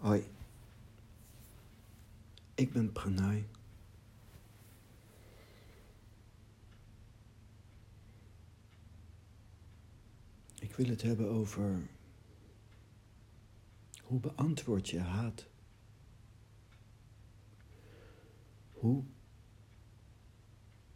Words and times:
Hoi, 0.00 0.24
ik 2.54 2.72
ben 2.72 2.92
Pranay. 2.92 3.48
Ik 10.60 10.74
wil 10.74 10.88
het 10.88 11.02
hebben 11.02 11.28
over 11.30 11.88
hoe 14.02 14.20
beantwoord 14.20 14.88
je 14.88 14.98
haat? 15.00 15.46
Hoe 18.72 19.04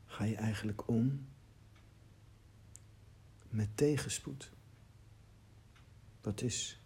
ga 0.04 0.24
je 0.24 0.36
eigenlijk 0.36 0.88
om 0.88 1.28
met 3.48 3.76
tegenspoed? 3.76 4.52
Wat 6.20 6.42
is 6.42 6.83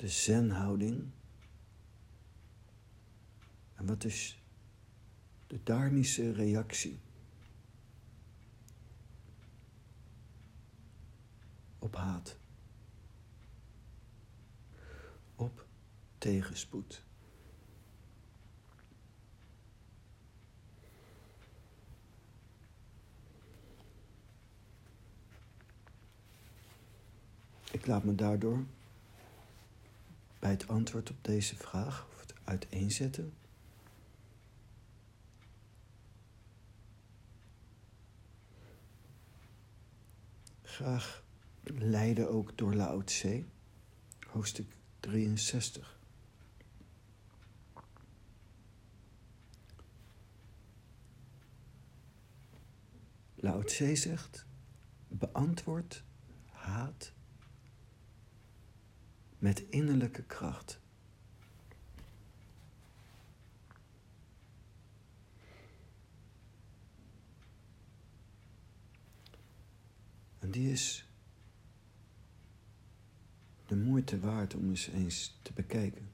de 0.00 0.08
zenhouding? 0.08 1.10
En 3.74 3.86
wat 3.86 4.04
is 4.04 4.42
de 5.46 5.62
dharmische 5.62 6.32
reactie 6.32 7.00
op 11.78 11.96
haat? 11.96 12.36
Op 15.34 15.66
tegenspoed. 16.18 17.04
Ik 27.70 27.86
laat 27.86 28.04
me 28.04 28.14
daardoor 28.14 28.64
bij 30.40 30.50
het 30.50 30.68
antwoord 30.68 31.10
op 31.10 31.24
deze 31.24 31.56
vraag, 31.56 32.06
of 32.12 32.20
het 32.20 32.34
uiteenzetten, 32.44 33.32
graag 40.62 41.24
leiden 41.62 42.30
ook 42.30 42.58
door 42.58 42.74
Lao 42.74 43.04
Tse, 43.04 43.44
hoofdstuk 44.26 44.72
63. 45.00 45.98
Lao 53.34 53.62
Tse 53.62 53.96
zegt, 53.96 54.46
beantwoord 55.08 56.02
haat 56.46 57.12
met 59.40 59.62
innerlijke 59.68 60.22
kracht. 60.22 60.80
En 70.38 70.50
die 70.50 70.70
is 70.72 71.04
de 73.66 73.76
moeite 73.76 74.20
waard 74.20 74.54
om 74.54 74.68
eens 74.68 74.86
eens 74.86 75.38
te 75.42 75.52
bekijken. 75.52 76.10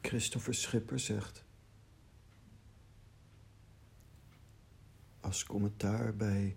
Christopher 0.00 0.54
Schipper 0.54 0.98
zegt 0.98 1.44
als 5.30 5.44
commentaar 5.44 6.16
bij 6.16 6.56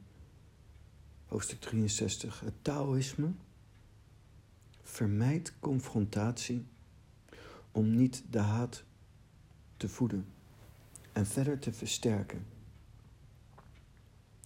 hoofdstuk 1.26 1.60
63 1.60 2.40
het 2.40 2.54
Taoïsme 2.62 3.32
vermijdt 4.82 5.54
confrontatie 5.60 6.66
om 7.72 7.96
niet 7.96 8.24
de 8.30 8.40
haat 8.40 8.84
te 9.78 9.90
voeden 9.90 10.26
en 11.12 11.26
verder 11.26 11.60
te 11.60 11.74
versterken. 11.74 12.46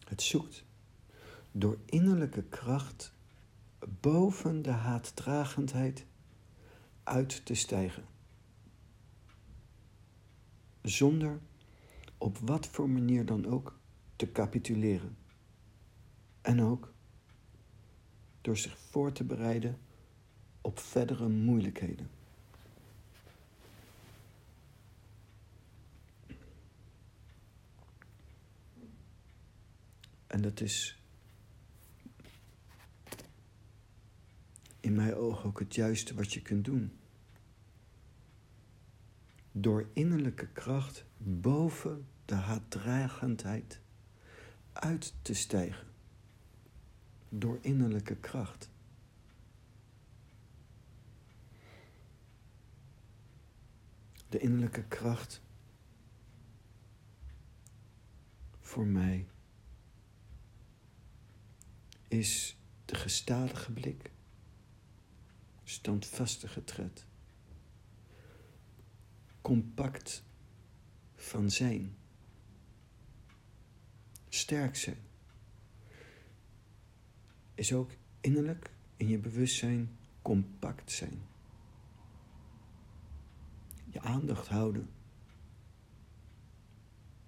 Het 0.04 0.22
zoekt 0.22 0.64
door 1.52 1.78
innerlijke 1.86 2.44
kracht 2.44 3.14
boven 4.02 4.62
de 4.62 4.72
haatdragendheid 4.72 6.06
uit 7.04 7.46
te 7.46 7.54
stijgen. 7.54 8.06
Zonder 10.82 11.40
op 12.18 12.38
wat 12.38 12.68
voor 12.68 12.90
manier 12.90 13.26
dan 13.26 13.46
ook 13.46 13.76
te 14.18 14.32
capituleren. 14.32 15.18
En 16.42 16.62
ook 16.62 16.94
door 18.42 18.58
zich 18.58 18.78
voor 18.78 19.12
te 19.12 19.24
bereiden 19.24 19.78
op 20.62 20.80
verdere 20.80 21.28
moeilijkheden. 21.28 22.10
En 30.28 30.42
dat 30.42 30.62
is 30.62 31.02
in 34.80 34.96
mijn 34.96 35.16
ogen 35.16 35.46
ook 35.46 35.60
het 35.60 35.76
juiste 35.76 36.14
wat 36.14 36.34
je 36.34 36.42
kunt 36.42 36.66
doen. 36.66 36.92
Door 39.52 39.90
innerlijke 39.94 40.48
kracht 40.48 41.06
boven 41.18 42.08
de 42.26 42.36
haatdragendheid 42.36 43.82
uit 44.80 45.14
te 45.22 45.34
stijgen. 45.34 45.88
Door 47.30 47.58
innerlijke 47.62 48.16
kracht. 48.16 48.70
De 54.30 54.40
innerlijke 54.40 54.84
kracht 54.84 55.42
voor 58.60 58.86
mij 58.86 59.28
is 62.08 62.58
de 62.86 62.96
gestadige 62.96 63.72
blik, 63.72 64.12
standvastige 65.64 66.64
tred, 66.64 67.06
compact 69.42 70.24
van 71.16 71.52
zijn, 71.52 71.98
sterk 74.30 74.76
zijn, 74.76 74.98
is 77.56 77.74
ook 77.74 77.92
innerlijk 78.22 78.72
in 78.98 79.08
je 79.08 79.18
bewustzijn 79.18 79.98
compact 80.22 80.92
zijn. 80.92 81.22
Je 83.90 84.00
aandacht 84.00 84.48
houden. 84.48 84.90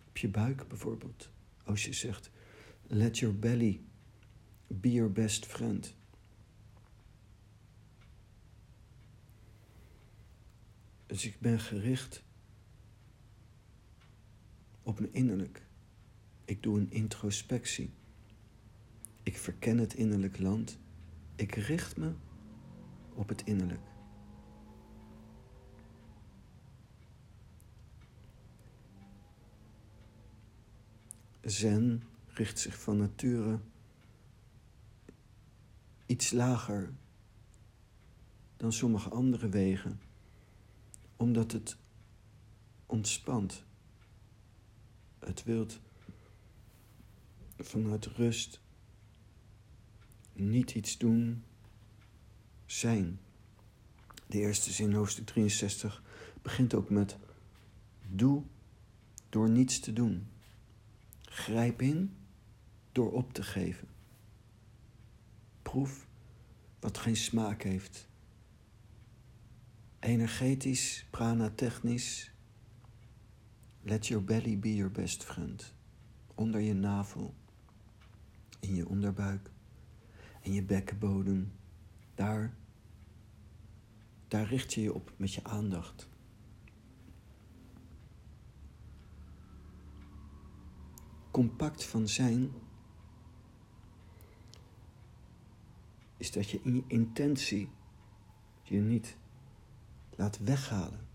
Op 0.08 0.18
je 0.18 0.30
buik 0.30 0.68
bijvoorbeeld. 0.68 1.30
Als 1.64 1.86
je 1.86 1.94
zegt, 1.94 2.32
let 2.88 3.18
your 3.18 3.40
belly 3.40 3.82
Be 4.72 4.92
your 4.92 5.12
best 5.12 5.46
friend. 5.46 5.96
Dus 11.06 11.26
ik 11.26 11.40
ben 11.40 11.60
gericht 11.60 12.24
op 14.84 15.00
mijn 15.00 15.14
innerlijk. 15.14 15.68
Ik 16.50 16.64
doe 16.64 16.80
een 16.80 16.92
introspectie. 16.92 17.94
Ik 19.24 19.38
verken 19.38 19.78
het 19.78 19.94
innerlijk 19.94 20.40
land. 20.40 20.80
Ik 21.36 21.56
richt 21.56 21.98
me 21.98 22.14
op 23.14 23.30
het 23.30 23.44
innerlijk. 23.44 23.82
Zen 31.42 32.04
richt 32.28 32.60
zich 32.60 32.82
van 32.82 32.98
nature 32.98 33.60
iets 36.06 36.32
lager 36.32 36.94
dan 38.58 38.74
sommige 38.74 39.10
andere 39.10 39.50
wegen, 39.50 40.02
omdat 41.18 41.52
het 41.52 41.78
ontspant. 42.86 43.64
Het 45.20 45.44
wilt 45.44 45.80
vanuit 47.60 48.06
rust 48.06 48.62
niet 50.34 50.76
iets 50.76 50.98
doen, 50.98 51.44
zijn. 52.66 53.20
De 54.28 54.40
eerste 54.40 54.72
zin, 54.72 54.94
hoofdstuk 54.94 55.26
63, 55.26 56.04
begint 56.42 56.74
ook 56.74 56.90
met: 56.90 57.18
Doe 58.08 58.44
door 59.30 59.50
niets 59.50 59.80
te 59.80 59.94
doen. 59.94 60.28
Grijp 61.22 61.82
in 61.82 62.16
door 62.92 63.12
op 63.12 63.34
te 63.34 63.44
geven 63.44 63.88
proef 65.70 66.08
wat 66.80 66.98
geen 66.98 67.16
smaak 67.16 67.62
heeft. 67.62 68.08
Energetisch, 70.00 71.06
prana-technisch. 71.10 72.32
Let 73.82 74.08
your 74.08 74.24
belly 74.24 74.60
be 74.60 74.76
your 74.76 74.92
best 74.92 75.24
friend. 75.24 75.74
Onder 76.36 76.62
je 76.62 76.74
navel. 76.74 77.36
In 78.60 78.76
je 78.76 78.88
onderbuik 78.88 79.52
en 80.42 80.54
je 80.54 80.64
bekkenbodem. 80.64 81.52
Daar, 82.16 82.56
daar 84.28 84.48
richt 84.48 84.74
je 84.74 84.82
je 84.82 84.94
op 84.94 85.14
met 85.18 85.34
je 85.34 85.44
aandacht. 85.44 86.08
Compact 91.32 91.86
van 91.86 92.08
zijn 92.08 92.52
is 96.18 96.32
dat 96.32 96.50
je 96.50 96.60
in 96.64 96.76
je 96.76 96.84
intentie 96.88 97.70
je 98.62 98.80
niet 98.80 99.18
laat 100.16 100.38
weghalen 100.38 101.08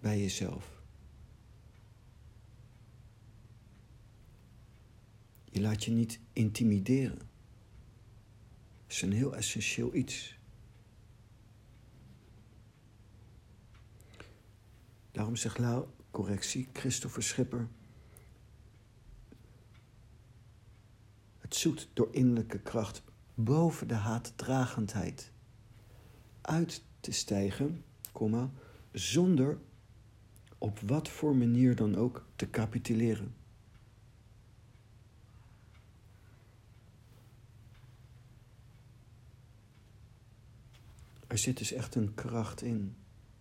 bij 0.00 0.20
jezelf. 0.20 0.71
Je 5.52 5.60
laat 5.60 5.84
je 5.84 5.90
niet 5.90 6.20
intimideren. 6.32 7.18
Dat 7.18 7.26
is 8.86 9.02
een 9.02 9.12
heel 9.12 9.36
essentieel 9.36 9.94
iets. 9.94 10.38
Daarom 15.10 15.36
zegt 15.36 15.58
Lau, 15.58 15.86
correctie, 16.10 16.68
Christopher 16.72 17.22
Schipper. 17.22 17.68
Het 21.38 21.54
zoekt 21.54 21.88
door 21.92 22.08
innerlijke 22.14 22.58
kracht 22.58 23.02
boven 23.34 23.88
de 23.88 23.94
haatdragendheid 23.94 25.32
uit 26.40 26.84
te 27.00 27.12
stijgen, 27.12 27.84
zonder 28.92 29.58
op 30.58 30.78
wat 30.80 31.08
voor 31.08 31.36
manier 31.36 31.76
dan 31.76 31.96
ook 31.96 32.26
te 32.36 32.50
capituleren. 32.50 33.41
Er 41.32 41.38
zit 41.38 41.58
dus 41.58 41.72
echt 41.72 41.94
een 41.94 42.14
kracht 42.14 42.62
in, 42.62 42.96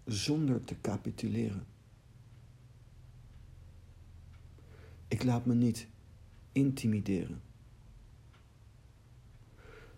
zonder 0.06 0.64
te 0.64 0.82
capituleren. 0.82 1.66
Ik 5.08 5.24
laat 5.24 5.46
me 5.46 5.54
niet 5.54 5.88
intimideren. 6.52 7.42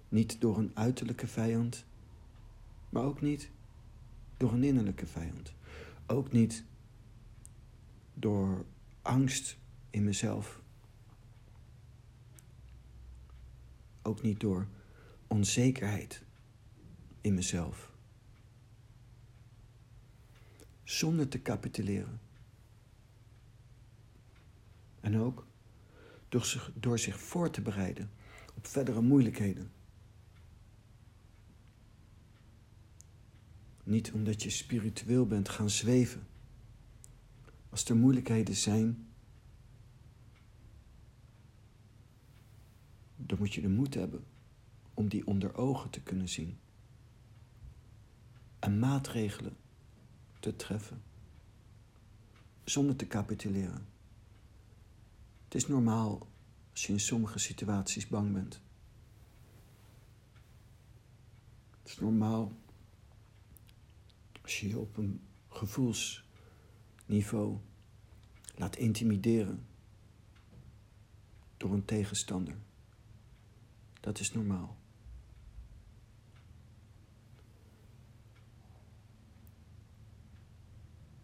Niet 0.10 0.42
door 0.42 0.57
een 0.57 0.72
uiterlijke 0.74 1.28
vijand, 1.28 1.86
maar 2.90 3.04
ook 3.04 3.22
niet 3.22 3.50
door 4.38 4.54
een 4.54 4.63
innerlijke 4.63 5.07
vijand. 5.07 5.54
Ook 6.06 6.31
niet 6.31 6.63
door 8.13 8.66
angst 9.01 9.57
in 9.90 10.04
mezelf. 10.04 10.62
Ook 14.01 14.22
niet 14.22 14.40
door 14.40 14.68
onzekerheid 15.28 16.24
in 17.24 17.34
mezelf. 17.34 17.92
Zonder 20.84 21.28
te 21.28 21.42
capituleren. 21.42 22.20
En 25.00 25.18
ook 25.18 25.48
door 26.30 26.46
zich, 26.46 26.72
door 26.75 27.00
zich 27.00 27.20
voor 27.20 27.50
te 27.50 27.62
bereiden 27.62 28.12
op 28.56 28.68
verdere 28.68 29.02
moeilijkheden. 29.02 29.72
Niet 33.84 34.12
omdat 34.12 34.44
je 34.44 34.50
spiritueel 34.50 35.28
bent 35.28 35.50
gaan 35.50 35.69
zweven. 35.69 36.28
Als 37.69 37.86
er 37.86 37.96
moeilijkheden 37.96 38.56
zijn, 38.56 39.08
dan 43.16 43.38
moet 43.38 43.54
je 43.54 43.62
de 43.62 43.69
moed 43.69 43.94
hebben 43.94 44.24
om 44.94 45.08
die 45.08 45.28
onder 45.28 45.56
ogen 45.56 45.90
te 45.90 46.02
kunnen 46.02 46.30
zien. 46.30 46.58
En 48.63 48.80
maatregelen 48.80 49.57
te 50.39 50.56
treffen. 50.56 51.04
Zonder 52.63 52.95
te 52.95 53.07
capituleren. 53.07 53.88
Het 55.44 55.56
is 55.56 55.68
normaal 55.68 56.27
als 56.71 56.86
je 56.86 56.94
in 56.94 57.00
sommige 57.00 57.39
situaties 57.39 58.07
bang 58.07 58.33
bent. 58.33 58.62
Het 61.81 61.92
is 61.92 62.00
normaal 62.00 62.51
als 64.42 64.60
je 64.60 64.68
je 64.68 64.80
op 64.80 64.98
een 64.98 65.21
gevoelsniveau 65.50 67.57
laat 68.56 68.75
intimideren 68.75 69.66
door 71.57 71.74
een 71.74 71.86
tegenstander. 71.86 72.57
Dat 74.00 74.19
is 74.19 74.33
normaal. 74.33 74.81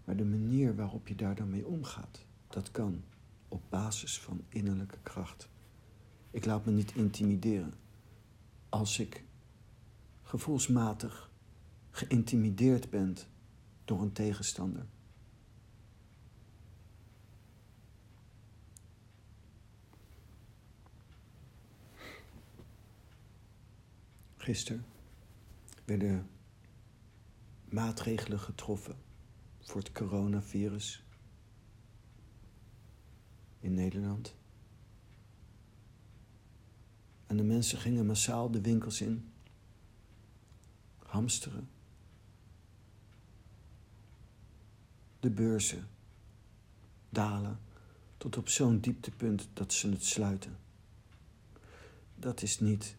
Maar 0.09 0.17
de 0.17 0.25
manier 0.25 0.75
waarop 0.75 1.07
je 1.07 1.15
daar 1.15 1.35
dan 1.35 1.50
mee 1.50 1.65
omgaat, 1.65 2.25
dat 2.47 2.71
kan 2.71 3.03
op 3.47 3.61
basis 3.69 4.19
van 4.19 4.44
innerlijke 4.47 4.97
kracht. 5.03 5.50
Ik 6.31 6.45
laat 6.45 6.65
me 6.65 6.71
niet 6.71 6.95
intimideren. 6.95 7.73
Als 8.69 9.00
ik 9.00 9.23
gevoelsmatig 10.23 11.31
geïntimideerd 11.91 12.89
bent 12.89 13.27
door 13.85 14.01
een 14.01 14.11
tegenstander. 14.11 14.85
Gisteren 24.38 24.85
werden 25.85 26.29
maatregelen 27.69 28.39
getroffen 28.39 29.07
voor 29.69 29.81
het 29.81 29.92
coronavirus 29.92 31.04
in 33.60 33.74
Nederland. 33.74 34.36
En 37.27 37.38
de 37.38 37.44
mensen 37.44 37.77
gingen 37.77 38.06
massaal 38.06 38.51
de 38.51 38.62
winkels 38.62 39.01
in, 39.01 39.31
hamsteren. 40.98 41.69
de 45.19 45.30
beurzen 45.30 45.88
dalen 47.10 47.60
tot 48.18 48.38
op 48.38 48.50
zo'n 48.50 48.80
dieptepunt 48.80 49.50
dat 49.54 49.74
ze 49.74 49.89
het 49.89 50.04
sluiten. 50.04 50.57
Dat 52.16 52.42
is 52.42 52.60
niet 52.60 52.95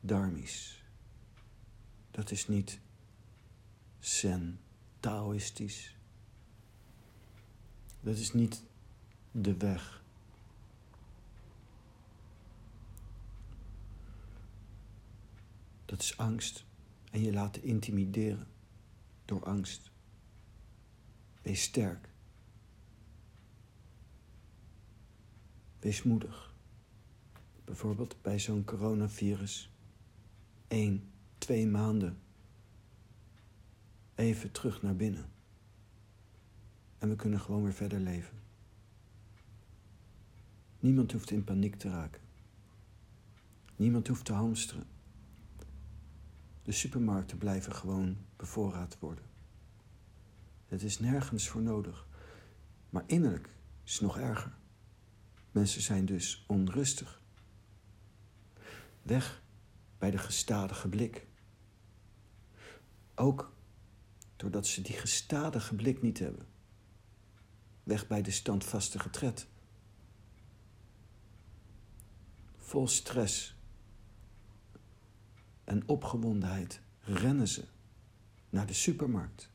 dharmisch. 0.00 0.82
Dat 2.10 2.30
is 2.30 2.48
niet 2.48 2.80
zen, 3.98 4.60
taoïstisch. 5.04 5.96
Dat 8.00 8.16
is 8.16 8.32
niet 8.32 8.62
de 9.30 9.56
weg. 9.56 10.02
Dat 15.84 16.00
is 16.00 16.16
angst 16.16 16.64
en 17.10 17.20
je 17.20 17.32
laten 17.32 17.62
intimideren 17.62 18.46
door 19.24 19.44
angst. 19.44 19.90
Wees 21.42 21.62
sterk. 21.62 22.08
Wees 25.78 26.02
moedig. 26.02 26.54
Bijvoorbeeld 27.64 28.16
bij 28.22 28.38
zo'n 28.38 28.64
coronavirus. 28.64 29.70
Eén, 30.68 31.10
twee 31.38 31.66
maanden. 31.66 32.23
Even 34.14 34.50
terug 34.50 34.82
naar 34.82 34.96
binnen. 34.96 35.30
En 36.98 37.08
we 37.08 37.16
kunnen 37.16 37.40
gewoon 37.40 37.62
weer 37.62 37.72
verder 37.72 38.00
leven. 38.00 38.38
Niemand 40.80 41.12
hoeft 41.12 41.30
in 41.30 41.44
paniek 41.44 41.76
te 41.76 41.90
raken. 41.90 42.20
Niemand 43.76 44.08
hoeft 44.08 44.24
te 44.24 44.32
hamsteren. 44.32 44.86
De 46.62 46.72
supermarkten 46.72 47.38
blijven 47.38 47.74
gewoon 47.74 48.16
bevoorraad 48.36 48.98
worden. 48.98 49.24
Het 50.66 50.82
is 50.82 50.98
nergens 50.98 51.48
voor 51.48 51.62
nodig. 51.62 52.06
Maar 52.90 53.04
innerlijk 53.06 53.48
is 53.84 53.92
het 53.92 54.02
nog 54.02 54.18
erger. 54.18 54.52
Mensen 55.50 55.82
zijn 55.82 56.06
dus 56.06 56.44
onrustig. 56.48 57.22
Weg 59.02 59.42
bij 59.98 60.10
de 60.10 60.18
gestadige 60.18 60.88
blik. 60.88 61.26
Ook 63.14 63.53
doordat 64.36 64.66
ze 64.66 64.82
die 64.82 64.96
gestadige 64.96 65.74
blik 65.74 66.02
niet 66.02 66.18
hebben. 66.18 66.46
Weg 67.82 68.06
bij 68.06 68.22
de 68.22 68.30
standvastige 68.30 69.10
tred. 69.10 69.46
Vol 72.56 72.88
stress 72.88 73.56
en 75.64 75.88
opgewondenheid 75.88 76.80
rennen 77.00 77.48
ze 77.48 77.64
naar 78.50 78.66
de 78.66 78.72
supermarkt. 78.72 79.50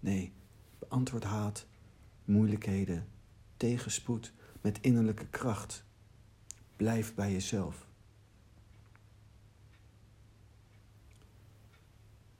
Nee, 0.00 0.32
beantwoord 0.78 1.24
haat, 1.24 1.66
moeilijkheden, 2.24 3.08
tegenspoed 3.56 4.32
met 4.60 4.80
innerlijke 4.80 5.26
kracht 5.26 5.84
Blijf 6.80 7.14
bij 7.14 7.32
jezelf. 7.32 7.86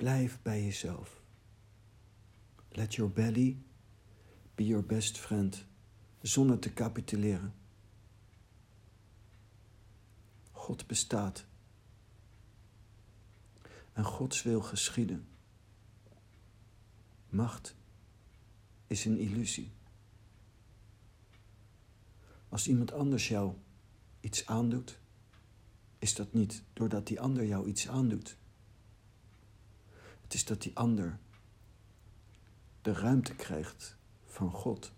Blijf 0.01 0.39
bij 0.43 0.65
jezelf. 0.65 1.23
Let 2.69 2.95
your 2.95 3.13
belly 3.13 3.63
be 4.55 4.67
your 4.67 4.87
best 4.87 5.19
friend, 5.19 5.65
zonder 6.21 6.59
te 6.59 6.73
capituleren. 6.73 7.55
God 10.53 10.87
bestaat. 10.87 11.45
En 13.93 14.05
Gods 14.05 14.43
wil 14.43 14.61
geschieden. 14.61 15.29
Macht 17.29 17.75
is 18.87 19.05
een 19.05 19.19
illusie. 19.19 19.73
Als 22.49 22.69
iemand 22.69 22.93
anders 22.93 23.29
jou 23.29 23.55
iets 24.21 24.47
aandoet, 24.47 24.99
is 25.99 26.15
dat 26.15 26.33
niet 26.33 26.63
doordat 26.73 27.07
die 27.07 27.21
ander 27.21 27.45
jou 27.45 27.69
iets 27.69 27.89
aandoet. 27.89 28.39
Het 30.31 30.39
is 30.39 30.45
dat 30.45 30.63
die 30.63 30.77
ander 30.77 31.19
de 32.83 32.93
ruimte 32.93 33.35
krijgt 33.35 33.97
van 34.25 34.51
God 34.51 34.93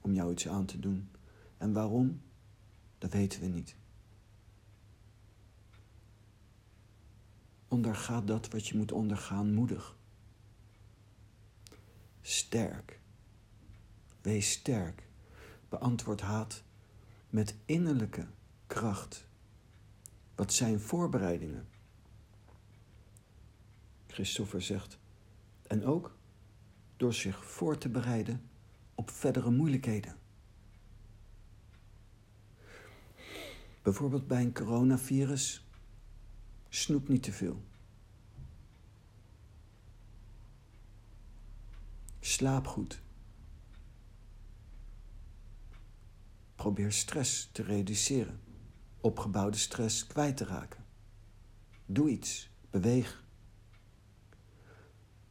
om 0.00 0.12
jou 0.12 0.32
iets 0.32 0.48
aan 0.48 0.66
te 0.66 0.78
doen. 0.78 1.10
En 1.56 1.72
waarom? 1.72 2.22
Dat 2.98 3.12
weten 3.12 3.40
we 3.40 3.46
niet. 3.46 3.76
Onderga 7.68 8.20
dat 8.20 8.48
wat 8.48 8.66
je 8.66 8.76
moet 8.76 8.92
ondergaan 8.92 9.54
moedig. 9.54 9.96
Sterk. 12.20 13.00
Wees 14.20 14.50
sterk. 14.50 15.08
Beantwoord 15.68 16.20
haat 16.20 16.62
met 17.30 17.54
innerlijke 17.64 18.26
kracht. 18.66 19.26
Wat 20.34 20.52
zijn 20.52 20.80
voorbereidingen? 20.80 21.68
Christopher 24.20 24.62
zegt. 24.62 24.98
En 25.66 25.84
ook 25.84 26.16
door 26.96 27.14
zich 27.14 27.44
voor 27.44 27.78
te 27.78 27.88
bereiden 27.88 28.50
op 28.94 29.10
verdere 29.10 29.50
moeilijkheden. 29.50 30.16
Bijvoorbeeld 33.82 34.26
bij 34.26 34.42
een 34.42 34.52
coronavirus. 34.52 35.66
Snoep 36.68 37.08
niet 37.08 37.22
te 37.22 37.32
veel. 37.32 37.64
Slaap 42.20 42.66
goed. 42.66 43.02
Probeer 46.54 46.92
stress 46.92 47.48
te 47.52 47.62
reduceren. 47.62 48.40
Opgebouwde 49.00 49.56
stress 49.56 50.06
kwijt 50.06 50.36
te 50.36 50.44
raken. 50.44 50.84
Doe 51.86 52.08
iets. 52.08 52.50
Beweeg. 52.70 53.28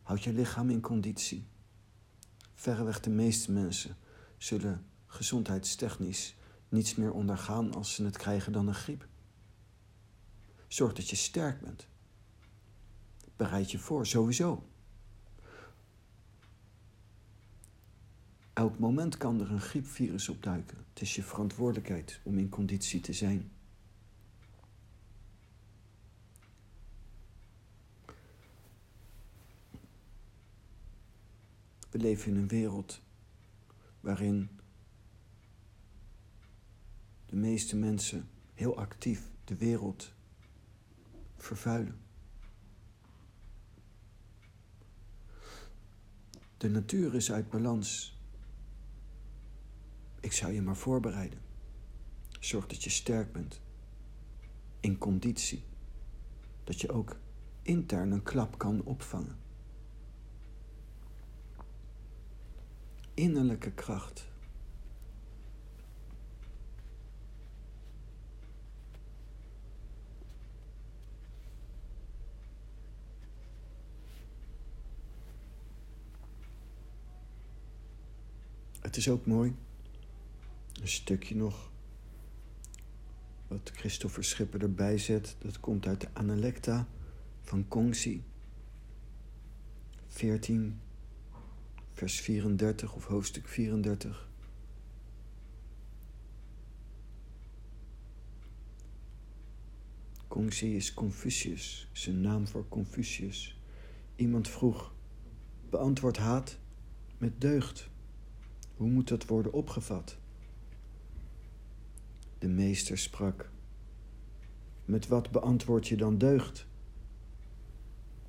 Houd 0.10 0.24
je 0.24 0.34
lichaam 0.34 0.70
in 0.70 0.82
conditie. 0.82 1.48
Verreweg 2.54 3.00
de 3.00 3.10
meeste 3.10 3.51
mensen 3.51 3.98
zullen 4.38 4.86
gezondheidstechnisch 5.06 6.36
niets 6.70 6.96
meer 6.96 7.12
ondergaan 7.12 7.74
als 7.74 7.94
ze 7.94 8.04
het 8.04 8.18
krijgen 8.18 8.51
dan 8.51 8.68
een 8.68 8.74
griep. 8.74 9.08
Zorg 10.68 10.94
dat 10.94 11.10
je 11.10 11.16
sterk 11.16 11.62
bent. 11.62 11.88
Bereid 13.36 13.72
je 13.72 13.80
voor, 13.80 14.08
sowieso. 14.08 14.68
Elk 18.54 18.80
moment 18.80 19.18
kan 19.18 19.42
er 19.42 19.51
een 19.51 19.62
griepvirus 19.62 20.30
opduiken. 20.30 20.78
Het 20.89 21.01
is 21.01 21.16
je 21.16 21.24
verantwoordelijkheid 21.24 22.20
om 22.24 22.38
in 22.38 22.50
conditie 22.50 23.01
te 23.01 23.13
zijn. 23.13 23.51
We 31.89 31.98
leven 31.98 32.31
in 32.31 32.38
een 32.38 32.48
wereld 32.48 33.01
waarin 34.00 34.50
de 37.25 37.36
meeste 37.36 37.75
mensen 37.75 38.29
heel 38.53 38.77
actief 38.77 39.31
de 39.43 39.55
wereld 39.55 40.13
vervuilen. 41.36 42.00
De 46.58 46.69
natuur 46.69 47.15
is 47.15 47.31
uit 47.31 47.50
balans. 47.50 48.17
Ik 50.19 50.31
zou 50.31 50.53
je 50.53 50.62
maar 50.62 50.77
voorbereiden. 50.77 51.39
Zorg 52.39 52.67
dat 52.67 52.84
je 52.84 52.89
sterk 52.89 53.31
bent. 53.31 53.62
In 54.79 54.98
conditie. 54.98 55.63
Dat 56.63 56.81
je 56.81 56.91
ook 56.91 57.19
intern 57.62 58.12
een 58.12 58.24
klap 58.24 58.58
kan 58.58 58.84
opvangen. 58.84 59.38
Innerlijke 63.20 63.72
kracht. 63.72 64.28
Het 78.80 78.98
is 78.98 79.10
ook 79.10 79.26
mooi 79.26 79.56
een 80.82 80.88
stukje 80.88 81.36
nog 81.36 81.72
wat 83.48 83.72
Christopher 83.74 84.24
Schipper 84.24 84.62
erbij 84.62 84.98
zet. 84.98 85.36
Dat 85.40 85.60
komt 85.60 85.88
uit 85.88 86.02
de 86.02 86.08
Analecta 86.14 86.88
van 87.42 87.68
Kongsi. 87.68 88.24
14, 90.08 90.80
vers 92.00 92.20
34 92.20 92.94
of 92.96 93.06
hoofdstuk 93.06 93.48
34. 93.48 94.29
Kongsi 100.27 100.75
is 100.75 100.94
Confucius, 100.94 101.89
een 102.06 102.22
naam 102.22 102.48
voor 102.48 102.68
Confucius. 102.68 103.62
Iemand 104.15 104.48
vroeg: 104.48 104.94
beantwoord 105.70 106.18
haat 106.18 106.58
met 107.18 107.41
deugd. 107.41 107.89
Hoe 108.75 108.89
moet 108.89 109.08
dat 109.08 109.25
worden 109.25 109.53
opgevat? 109.53 110.18
De 112.38 112.48
meester 112.48 112.98
sprak. 112.98 113.51
Met 114.86 115.08
wat 115.08 115.32
beantwoord 115.32 115.88
je 115.88 115.98
dan 115.98 116.18
deugd? 116.18 116.68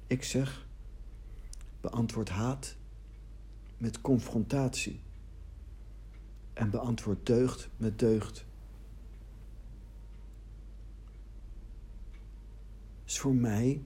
Ik 0.06 0.22
zeg, 0.22 0.66
beantwoord 1.80 2.28
haat 2.28 2.78
met 3.80 4.00
confrontatie. 4.00 5.00
En 6.52 6.70
beantwoord 6.70 7.26
deugd 7.26 7.68
met 7.76 7.98
deugd. 7.98 8.46
Is 13.04 13.18
voor 13.18 13.34
mij 13.34 13.82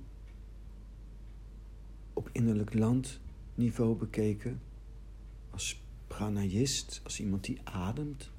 op 2.12 2.28
innerlijk 2.32 2.74
landniveau 2.74 3.96
bekeken 3.96 4.60
als 5.50 5.82
pranayist, 6.06 7.00
als 7.04 7.20
iemand 7.20 7.44
die 7.44 7.60
ademt, 7.64 8.30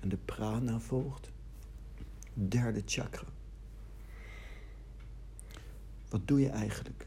en 0.00 0.08
de 0.08 0.16
prana 0.16 0.80
volgt. 0.80 1.30
Derde 2.34 2.82
chakra. 2.84 3.28
Wat 6.08 6.28
doe 6.28 6.40
je 6.40 6.48
eigenlijk? 6.48 7.06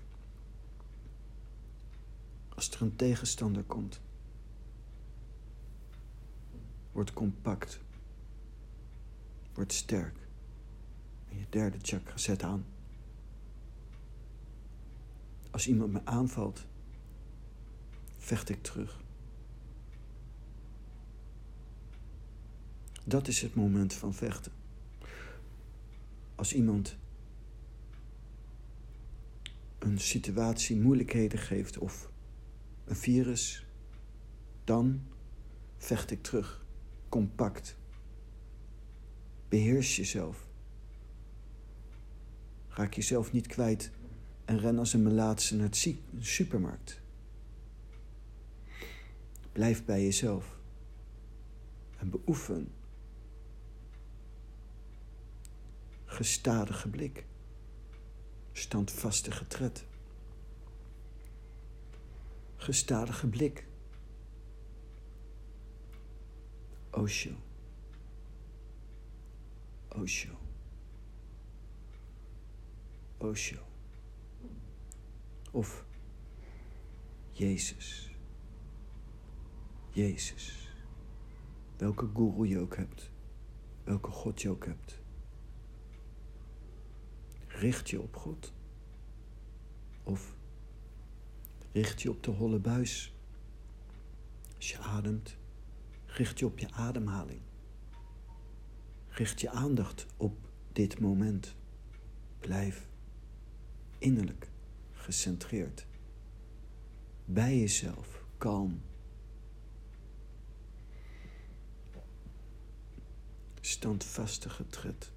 Als 2.59 2.71
er 2.71 2.81
een 2.81 2.95
tegenstander 2.95 3.63
komt. 3.63 4.01
Word 6.91 7.13
compact. 7.13 7.81
Word 9.53 9.73
sterk. 9.73 10.15
En 11.29 11.37
je 11.37 11.45
derde 11.49 11.77
chakra 11.81 12.17
zet 12.17 12.43
aan. 12.43 12.65
Als 15.51 15.67
iemand 15.67 15.91
me 15.91 16.05
aanvalt, 16.05 16.65
vecht 18.17 18.49
ik 18.49 18.63
terug. 18.63 19.01
Dat 23.05 23.27
is 23.27 23.41
het 23.41 23.55
moment 23.55 23.93
van 23.93 24.13
vechten. 24.13 24.51
Als 26.35 26.53
iemand 26.53 26.97
een 29.79 29.99
situatie 29.99 30.77
moeilijkheden 30.77 31.39
geeft 31.39 31.77
of 31.77 32.09
een 32.89 32.95
virus, 32.95 33.65
dan 34.63 35.07
vecht 35.77 36.11
ik 36.11 36.23
terug, 36.23 36.65
compact. 37.09 37.77
Beheers 39.49 39.95
jezelf. 39.95 40.47
Raak 42.67 42.93
jezelf 42.93 43.31
niet 43.31 43.47
kwijt 43.47 43.91
en 44.45 44.59
ren 44.59 44.79
als 44.79 44.93
een 44.93 45.03
melaatse 45.03 45.55
naar 45.55 45.69
de 45.69 45.97
supermarkt. 46.19 47.01
Blijf 49.51 49.85
bij 49.85 50.03
jezelf 50.03 50.57
en 51.97 52.09
beoefen 52.09 52.71
Gestadige 56.11 56.89
blik. 56.89 57.25
Standvastige 58.51 59.47
tred. 59.47 59.85
Gestadige 62.59 63.27
blik. 63.27 63.67
Osho. 66.91 67.31
Osho. 69.87 70.37
Osho. 73.17 73.57
Of 75.51 75.85
Jezus. 77.31 78.11
Jezus. 79.89 80.69
Welke 81.77 82.09
guru 82.13 82.47
je 82.47 82.59
ook 82.59 82.75
hebt. 82.75 83.11
Welke 83.83 84.11
God 84.11 84.41
je 84.41 84.49
ook 84.49 84.65
hebt. 84.65 85.01
Richt 87.47 87.89
je 87.89 88.01
op 88.01 88.15
God. 88.15 88.53
Of 90.03 90.35
richt 91.71 92.01
je 92.01 92.09
op 92.09 92.23
de 92.23 92.31
holle 92.31 92.59
buis. 92.59 93.13
Als 94.55 94.69
je 94.69 94.77
ademt, 94.77 95.37
richt 96.05 96.39
je 96.39 96.45
op 96.45 96.59
je 96.59 96.71
ademhaling. 96.71 97.41
Richt 99.07 99.41
je 99.41 99.49
aandacht 99.49 100.05
op 100.17 100.37
dit 100.71 100.99
moment. 100.99 101.55
Blijf 102.39 102.87
innerlijk 103.97 104.49
gecentreerd. 104.91 105.87
Bij 107.25 107.59
jezelf, 107.59 108.23
kalm. 108.37 108.81
Standvastige 113.61 114.67
tred, 114.67 115.11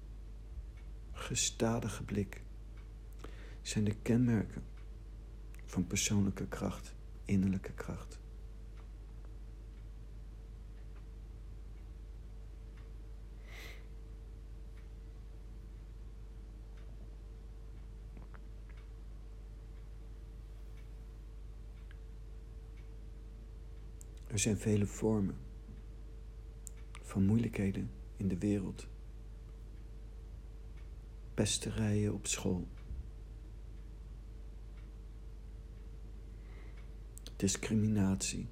gestadige 1.11 2.03
blik 2.03 2.41
zijn 3.61 3.83
de 3.83 3.95
kenmerken 3.95 4.63
van 5.73 5.87
persoonlijke 5.87 6.47
kracht, 6.47 6.95
innerlijke 7.25 7.73
kracht. 7.73 8.19
Er 24.27 24.39
zijn 24.39 24.57
vele 24.57 24.85
vormen 24.85 25.35
van 27.01 27.25
moeilijkheden 27.25 27.91
in 28.17 28.27
de 28.27 28.37
wereld. 28.37 28.87
Pesterijen 31.33 32.13
op 32.13 32.27
school. 32.27 32.67
Discriminatie 37.43 38.47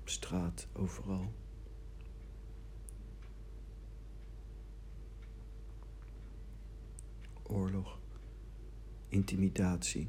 op 0.00 0.08
straat, 0.08 0.68
overal. 0.72 1.32
Oorlog, 7.42 8.00
intimidatie, 9.08 10.08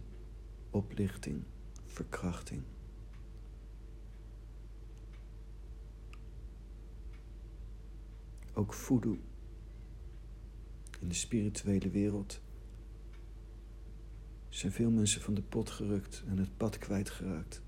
oplichting, 0.69 1.43
verkrachting. 1.85 2.63
ook 8.53 8.73
voodoo. 8.73 9.17
In 10.99 11.07
de 11.07 11.13
spirituele 11.13 11.89
wereld 11.89 12.41
zijn 14.49 14.71
veel 14.71 14.91
mensen 14.91 15.21
van 15.21 15.33
de 15.33 15.41
pot 15.41 15.69
gerukt 15.69 16.23
en 16.27 16.37
het 16.37 16.57
pad 16.57 16.77
kwijtgeraakt. 16.77 17.67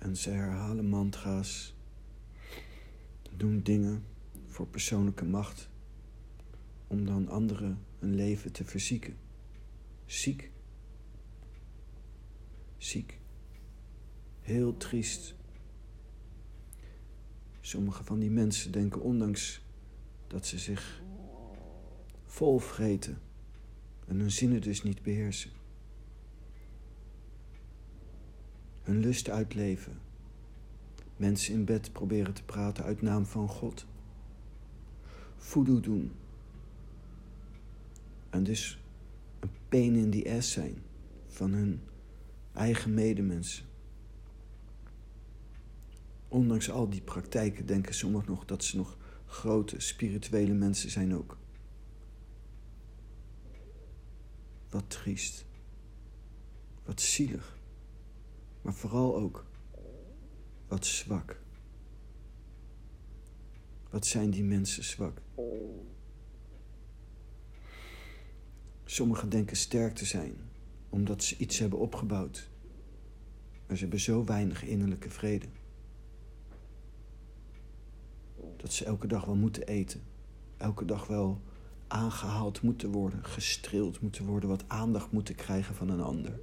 En 0.00 0.16
ze 0.16 0.30
herhalen 0.30 0.88
mantra's, 0.88 1.74
doen 3.36 3.62
dingen 3.62 4.04
voor 4.46 4.66
persoonlijke 4.66 5.24
macht, 5.24 5.68
om 6.86 7.04
dan 7.04 7.28
anderen 7.28 7.78
hun 7.98 8.14
leven 8.14 8.52
te 8.52 8.64
verzieken. 8.64 9.16
Ziek. 10.06 10.50
Ziek. 12.76 13.18
Heel 14.40 14.76
triest. 14.76 15.34
Sommige 17.60 18.04
van 18.04 18.18
die 18.18 18.30
mensen 18.30 18.72
denken 18.72 19.00
ondanks 19.00 19.64
dat 20.26 20.46
ze 20.46 20.58
zich 20.58 21.02
vol 22.24 22.58
vreten 22.58 23.18
en 24.06 24.20
hun 24.20 24.30
zinnen 24.30 24.60
dus 24.60 24.82
niet 24.82 25.02
beheersen. 25.02 25.59
Hun 28.82 29.00
lust 29.00 29.28
uitleven. 29.28 29.98
Mensen 31.16 31.54
in 31.54 31.64
bed 31.64 31.92
proberen 31.92 32.34
te 32.34 32.42
praten 32.42 32.84
uit 32.84 33.02
naam 33.02 33.26
van 33.26 33.48
God. 33.48 33.86
Voodoo 35.36 35.80
doen. 35.80 36.12
En 38.30 38.44
dus 38.44 38.82
een 39.40 39.50
pain 39.68 39.94
in 39.94 40.10
the 40.10 40.34
ass 40.36 40.52
zijn 40.52 40.82
van 41.26 41.52
hun 41.52 41.80
eigen 42.52 42.94
medemensen. 42.94 43.64
Ondanks 46.28 46.70
al 46.70 46.88
die 46.88 47.02
praktijken 47.02 47.66
denken 47.66 47.94
sommigen 47.94 48.30
nog 48.30 48.44
dat 48.44 48.64
ze 48.64 48.76
nog 48.76 48.96
grote 49.26 49.80
spirituele 49.80 50.54
mensen 50.54 50.90
zijn 50.90 51.16
ook. 51.16 51.38
Wat 54.70 54.84
triest. 54.90 55.44
Wat 56.84 57.00
zielig. 57.00 57.58
Maar 58.62 58.74
vooral 58.74 59.16
ook 59.16 59.46
wat 60.68 60.86
zwak. 60.86 61.40
Wat 63.90 64.06
zijn 64.06 64.30
die 64.30 64.44
mensen 64.44 64.84
zwak? 64.84 65.22
Sommigen 68.84 69.28
denken 69.28 69.56
sterk 69.56 69.94
te 69.94 70.04
zijn 70.04 70.36
omdat 70.88 71.22
ze 71.22 71.36
iets 71.36 71.58
hebben 71.58 71.78
opgebouwd. 71.78 72.50
Maar 73.66 73.76
ze 73.76 73.82
hebben 73.82 74.00
zo 74.00 74.24
weinig 74.24 74.64
innerlijke 74.64 75.10
vrede 75.10 75.46
dat 78.56 78.72
ze 78.72 78.84
elke 78.84 79.06
dag 79.06 79.24
wel 79.24 79.36
moeten 79.36 79.66
eten. 79.66 80.02
Elke 80.56 80.84
dag 80.84 81.06
wel 81.06 81.40
aangehaald 81.86 82.62
moeten 82.62 82.90
worden, 82.90 83.24
gestreeld 83.24 84.00
moeten 84.00 84.24
worden, 84.24 84.48
wat 84.48 84.64
aandacht 84.66 85.12
moeten 85.12 85.34
krijgen 85.34 85.74
van 85.74 85.88
een 85.88 86.00
ander. 86.00 86.38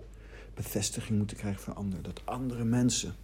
Bevestiging 0.57 1.17
moeten 1.17 1.37
krijgen 1.37 1.61
van 1.61 1.73
een 1.73 1.79
ander. 1.79 2.01
Dat 2.01 2.25
andere 2.25 2.63
mensen 2.63 3.15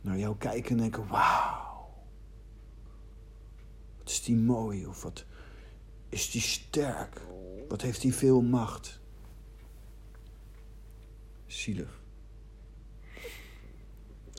naar 0.00 0.18
jou 0.18 0.36
kijken 0.36 0.70
en 0.70 0.76
denken: 0.76 1.06
wauw, 1.08 1.88
wat 3.98 4.08
is 4.08 4.22
die 4.22 4.36
mooi 4.36 4.86
of 4.86 5.02
wat 5.02 5.24
is 6.08 6.30
die 6.30 6.40
sterk, 6.40 7.20
wat 7.68 7.82
heeft 7.82 8.00
die 8.00 8.14
veel 8.14 8.42
macht. 8.42 9.00
Zielig. 11.46 12.02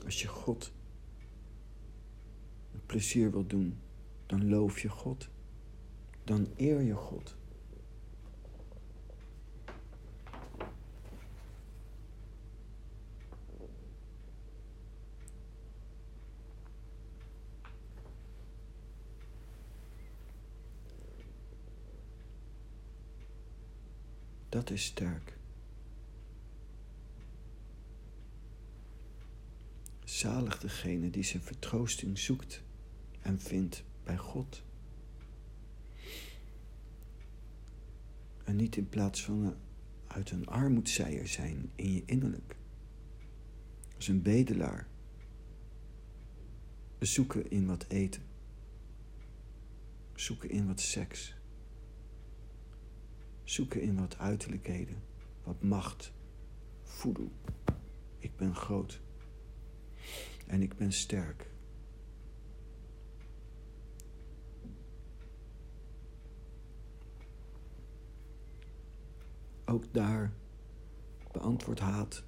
Als 0.04 0.22
je 0.22 0.28
God 0.28 0.72
plezier 2.86 3.30
wilt 3.30 3.50
doen, 3.50 3.78
dan 4.26 4.48
loof 4.48 4.80
je 4.80 4.88
God. 4.88 5.28
Dan 6.24 6.48
eer 6.56 6.82
je 6.82 6.94
God. 6.94 7.36
Dat 24.56 24.70
is 24.70 24.84
sterk. 24.84 25.36
Zalig 30.04 30.58
degene 30.58 31.10
die 31.10 31.22
zijn 31.22 31.42
vertroosting 31.42 32.18
zoekt 32.18 32.62
en 33.20 33.40
vindt 33.40 33.84
bij 34.04 34.16
God. 34.16 34.62
En 38.44 38.56
niet 38.56 38.76
in 38.76 38.88
plaats 38.88 39.22
van 39.22 39.56
uit 40.06 40.30
een 40.30 40.46
armoedzeier 40.46 41.28
zijn 41.28 41.70
in 41.74 41.92
je 41.92 42.02
innerlijk. 42.06 42.56
Als 43.96 44.08
een 44.08 44.22
bedelaar. 44.22 44.88
Zoeken 46.98 47.50
in 47.50 47.66
wat 47.66 47.84
eten. 47.88 48.22
Zoeken 50.14 50.50
in 50.50 50.66
wat 50.66 50.80
seks. 50.80 51.35
Zoeken 53.46 53.80
in 53.80 53.96
wat 53.96 54.18
uiterlijkheden, 54.18 55.02
wat 55.42 55.62
macht, 55.62 56.12
voedel. 56.82 57.32
Ik 58.18 58.36
ben 58.36 58.54
groot. 58.54 59.00
En 60.46 60.62
ik 60.62 60.76
ben 60.76 60.92
sterk. 60.92 61.50
Ook 69.64 69.92
daar 69.92 70.32
beantwoord 71.32 71.78
haat 71.78 72.24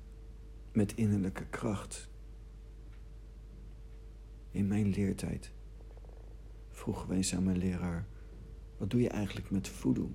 met 0.72 0.94
innerlijke 0.94 1.46
kracht. 1.46 2.10
In 4.50 4.66
mijn 4.66 4.88
leertijd 4.88 5.52
vroegen 6.70 7.08
we 7.08 7.14
eens 7.14 7.34
aan 7.34 7.44
mijn 7.44 7.58
leraar: 7.58 8.06
wat 8.76 8.90
doe 8.90 9.00
je 9.00 9.08
eigenlijk 9.08 9.50
met 9.50 9.68
voodoo? 9.68 10.10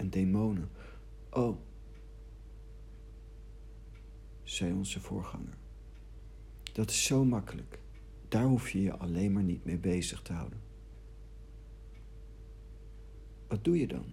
En 0.00 0.10
demonen. 0.10 0.70
Oh, 1.30 1.56
zei 4.42 4.72
onze 4.72 5.00
voorganger. 5.00 5.56
Dat 6.72 6.90
is 6.90 7.04
zo 7.04 7.24
makkelijk. 7.24 7.78
Daar 8.28 8.44
hoef 8.44 8.70
je 8.70 8.82
je 8.82 8.96
alleen 8.96 9.32
maar 9.32 9.42
niet 9.42 9.64
mee 9.64 9.78
bezig 9.78 10.22
te 10.22 10.32
houden. 10.32 10.60
Wat 13.48 13.64
doe 13.64 13.78
je 13.78 13.86
dan 13.86 14.04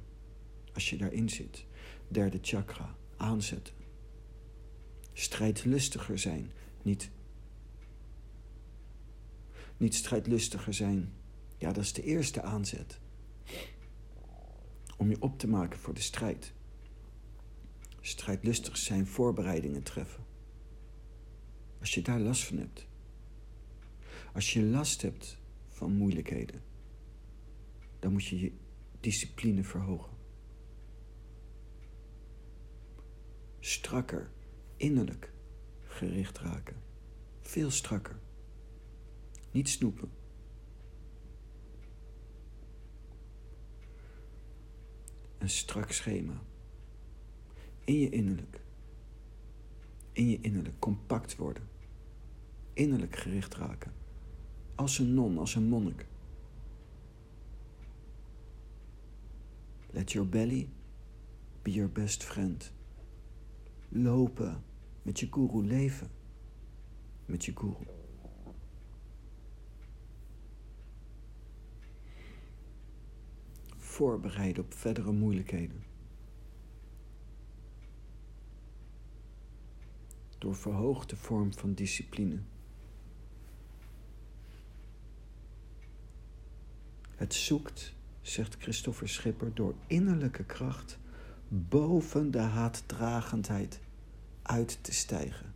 als 0.73 0.89
je 0.89 0.97
daarin 0.97 1.29
zit? 1.29 1.65
Derde 2.07 2.39
chakra, 2.41 2.95
aanzetten. 3.17 3.73
Strijdlustiger 5.13 6.19
zijn, 6.19 6.51
niet. 6.81 7.11
Niet 9.77 9.95
strijdlustiger 9.95 10.73
zijn. 10.73 11.13
Ja, 11.57 11.71
dat 11.71 11.83
is 11.83 11.93
de 11.93 12.03
eerste 12.03 12.41
aanzet. 12.41 12.99
Om 14.97 15.09
je 15.09 15.21
op 15.21 15.39
te 15.39 15.47
maken 15.47 15.79
voor 15.79 15.93
de 15.93 16.01
strijd. 16.01 16.53
Strijdlustig 18.01 18.77
zijn, 18.77 19.07
voorbereidingen 19.07 19.83
treffen. 19.83 20.23
Als 21.79 21.93
je 21.93 22.01
daar 22.01 22.19
last 22.19 22.43
van 22.43 22.57
hebt. 22.57 22.87
Als 24.33 24.53
je 24.53 24.63
last 24.63 25.01
hebt 25.01 25.37
van 25.67 25.91
moeilijkheden, 25.91 26.63
dan 27.99 28.11
moet 28.11 28.25
je 28.25 28.39
je 28.39 28.51
discipline 28.99 29.63
verhogen. 29.63 30.17
Strakker, 33.59 34.31
innerlijk 34.77 35.33
gericht 35.81 36.37
raken. 36.37 36.81
Veel 37.41 37.71
strakker. 37.71 38.19
Niet 39.51 39.69
snoepen. 39.69 40.11
Een 45.37 45.49
strak 45.49 45.91
schema. 45.91 46.41
In 47.83 47.99
je 47.99 48.09
innerlijk 48.09 48.65
in 50.17 50.29
je 50.29 50.39
innerlijk 50.41 50.79
compact 50.79 51.35
worden. 51.35 51.63
Innerlijk 52.73 53.15
gericht 53.15 53.55
raken. 53.55 53.93
Als 54.75 54.99
een 54.99 55.13
non, 55.13 55.37
als 55.37 55.55
een 55.55 55.67
monnik. 55.67 56.05
Let 59.89 60.11
your 60.11 60.29
belly 60.29 60.69
be 61.61 61.71
your 61.71 61.91
best 61.91 62.23
friend. 62.23 62.73
Lopen 63.89 64.63
met 65.01 65.19
je 65.19 65.27
guru, 65.31 65.65
leven 65.65 66.09
met 67.25 67.45
je 67.45 67.51
guru. 67.55 67.85
Voorbereiden 73.97 74.63
op 74.63 74.73
verdere 74.73 75.11
moeilijkheden. 75.11 75.83
door 80.37 80.55
verhoogde 80.55 81.15
vorm 81.15 81.53
van 81.53 81.73
discipline. 81.73 82.39
Het 87.15 87.33
zoekt, 87.33 87.93
zegt 88.21 88.55
Christopher 88.59 89.09
Schipper, 89.09 89.53
door 89.53 89.75
innerlijke 89.87 90.43
kracht 90.43 90.99
boven 91.47 92.31
de 92.31 92.39
haatdragendheid 92.39 93.79
uit 94.41 94.83
te 94.83 94.93
stijgen. 94.93 95.53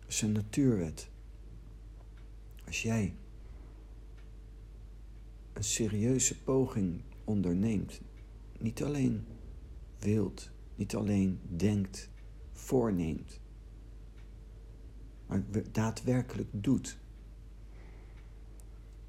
Dat 0.00 0.08
is 0.08 0.22
een 0.22 0.32
natuurwet. 0.32 1.10
Als 2.66 2.82
jij 2.82 3.14
een 5.52 5.64
serieuze 5.64 6.42
poging 6.42 7.00
onderneemt, 7.24 8.00
niet 8.58 8.82
alleen 8.82 9.26
wilt, 9.98 10.50
niet 10.74 10.94
alleen 10.94 11.40
denkt, 11.56 12.10
voorneemt, 12.52 13.40
maar 15.26 15.42
daadwerkelijk 15.72 16.48
doet. 16.50 16.98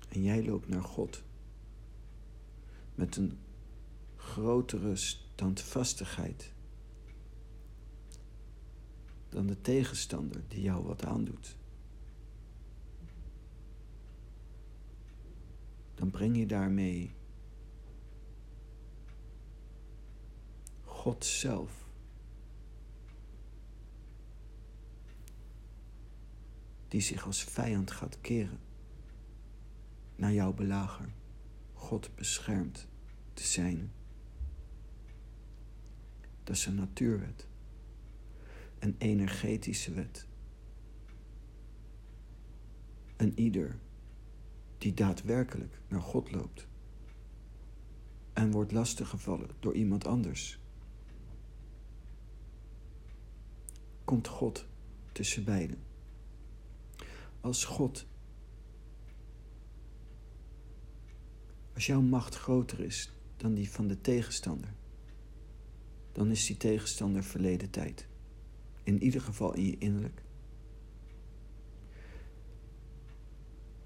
En 0.10 0.24
jij 0.24 0.46
loopt 0.46 0.68
naar 0.68 0.84
God 0.84 1.24
met 2.96 3.16
een 3.16 3.38
grotere 4.16 4.96
standvastigheid 4.96 6.54
dan 9.30 9.48
de 9.48 9.62
tegenstander 9.62 10.42
die 10.48 10.62
jou 10.62 10.86
wat 10.86 11.06
aandoet. 11.06 11.56
Dan 15.96 16.12
breng 16.12 16.38
je 16.38 16.46
daarmee 16.46 17.16
God 20.84 21.26
zelf 21.26 21.88
die 26.88 27.02
zich 27.02 27.26
als 27.26 27.44
vijand 27.44 27.92
gaat 27.92 28.22
keren 28.22 28.60
naar 30.16 30.34
jouw 30.34 30.54
belager. 30.54 31.14
God 31.74 32.16
beschermt 32.16 32.88
de 33.34 33.44
zijne. 33.44 33.88
Dat 36.44 36.56
is 36.56 36.66
een 36.66 36.76
natuurwet. 36.76 37.48
Een 38.80 38.96
energetische 38.98 39.94
wet. 39.94 40.28
En 43.16 43.40
ieder 43.40 43.80
die 44.84 44.94
daadwerkelijk 44.94 45.80
naar 45.88 46.02
God 46.02 46.32
loopt 46.32 46.68
en 48.34 48.52
wordt 48.52 48.72
lastiggevallen 48.72 49.50
door 49.60 49.74
iemand 49.74 50.08
anders, 50.08 50.60
komt 54.04 54.28
God 54.28 54.66
tussen 55.12 55.44
beiden 55.44 55.78
als 57.42 57.66
God. 57.66 58.06
Als 61.74 61.86
jouw 61.86 62.02
macht 62.02 62.36
groter 62.36 62.80
is 62.80 63.12
dan 63.38 63.54
die 63.54 63.70
van 63.70 63.88
de 63.88 64.02
tegenstander, 64.02 64.74
dan 66.12 66.32
is 66.32 66.46
die 66.46 66.58
tegenstander 66.58 67.24
verleden 67.24 67.70
tijd. 67.70 68.08
In 68.84 69.04
ieder 69.04 69.22
geval 69.22 69.54
in 69.54 69.66
je 69.66 69.78
innerlijk. 69.78 70.22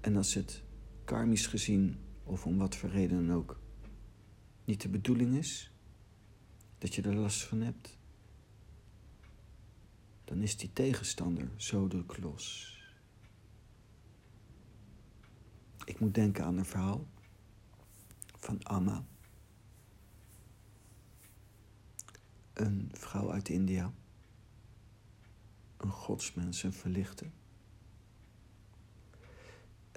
En 0.00 0.16
als 0.16 0.34
het 0.34 0.66
karmisch 1.08 1.46
gezien, 1.46 1.98
of 2.24 2.46
om 2.46 2.58
wat 2.58 2.76
voor 2.76 2.90
reden 2.90 3.26
dan 3.26 3.36
ook, 3.36 3.60
niet 4.64 4.80
de 4.80 4.88
bedoeling 4.88 5.36
is 5.36 5.72
dat 6.78 6.94
je 6.94 7.02
er 7.02 7.14
last 7.14 7.42
van 7.42 7.60
hebt, 7.60 7.98
dan 10.24 10.42
is 10.42 10.56
die 10.56 10.72
tegenstander 10.72 11.50
zo 11.56 11.88
de 11.88 12.06
klos. 12.06 12.76
Ik 15.84 16.00
moet 16.00 16.14
denken 16.14 16.44
aan 16.44 16.56
een 16.56 16.64
verhaal 16.64 17.06
van 18.38 18.62
Amma. 18.62 19.04
Een 22.52 22.88
vrouw 22.92 23.32
uit 23.32 23.48
India. 23.48 23.92
Een 25.76 25.90
godsmens, 25.90 26.62
een 26.62 26.72
verlichte. 26.72 27.30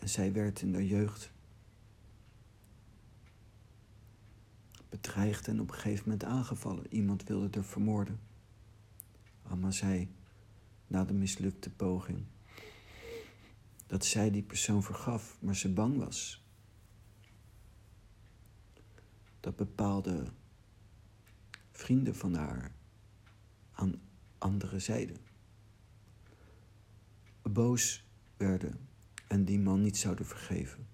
En 0.01 0.09
zij 0.09 0.33
werd 0.33 0.61
in 0.61 0.73
haar 0.73 0.83
jeugd 0.83 1.31
bedreigd 4.89 5.47
en 5.47 5.59
op 5.59 5.67
een 5.67 5.73
gegeven 5.73 6.03
moment 6.03 6.23
aangevallen. 6.23 6.93
Iemand 6.93 7.23
wilde 7.23 7.49
haar 7.51 7.63
vermoorden. 7.63 8.19
Amma 9.43 9.71
zei, 9.71 10.09
na 10.87 11.03
de 11.03 11.13
mislukte 11.13 11.69
poging 11.69 12.25
dat 13.87 14.05
zij 14.05 14.31
die 14.31 14.43
persoon 14.43 14.83
vergaf, 14.83 15.37
maar 15.41 15.55
ze 15.55 15.73
bang 15.73 15.97
was. 15.97 16.45
Dat 19.39 19.55
bepaalde 19.55 20.25
vrienden 21.71 22.15
van 22.15 22.33
haar 22.33 22.71
aan 23.71 24.01
andere 24.37 24.79
zijden 24.79 25.17
boos 27.41 28.03
werden 28.37 28.89
en 29.31 29.45
die 29.45 29.59
man 29.59 29.81
niet 29.81 29.97
zouden 29.97 30.25
vergeven. 30.25 30.87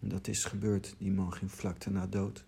En 0.00 0.08
dat 0.08 0.28
is 0.28 0.44
gebeurd. 0.44 0.94
Die 0.98 1.10
man 1.10 1.32
ging 1.32 1.52
vlak 1.52 1.80
daarna 1.80 2.06
dood. 2.06 2.44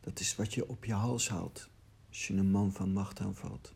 Dat 0.00 0.20
is 0.20 0.36
wat 0.36 0.54
je 0.54 0.68
op 0.68 0.84
je 0.84 0.92
hals 0.92 1.28
haalt 1.28 1.68
als 2.08 2.26
je 2.26 2.34
een 2.34 2.50
man 2.50 2.72
van 2.72 2.92
macht 2.92 3.20
aanvalt. 3.20 3.74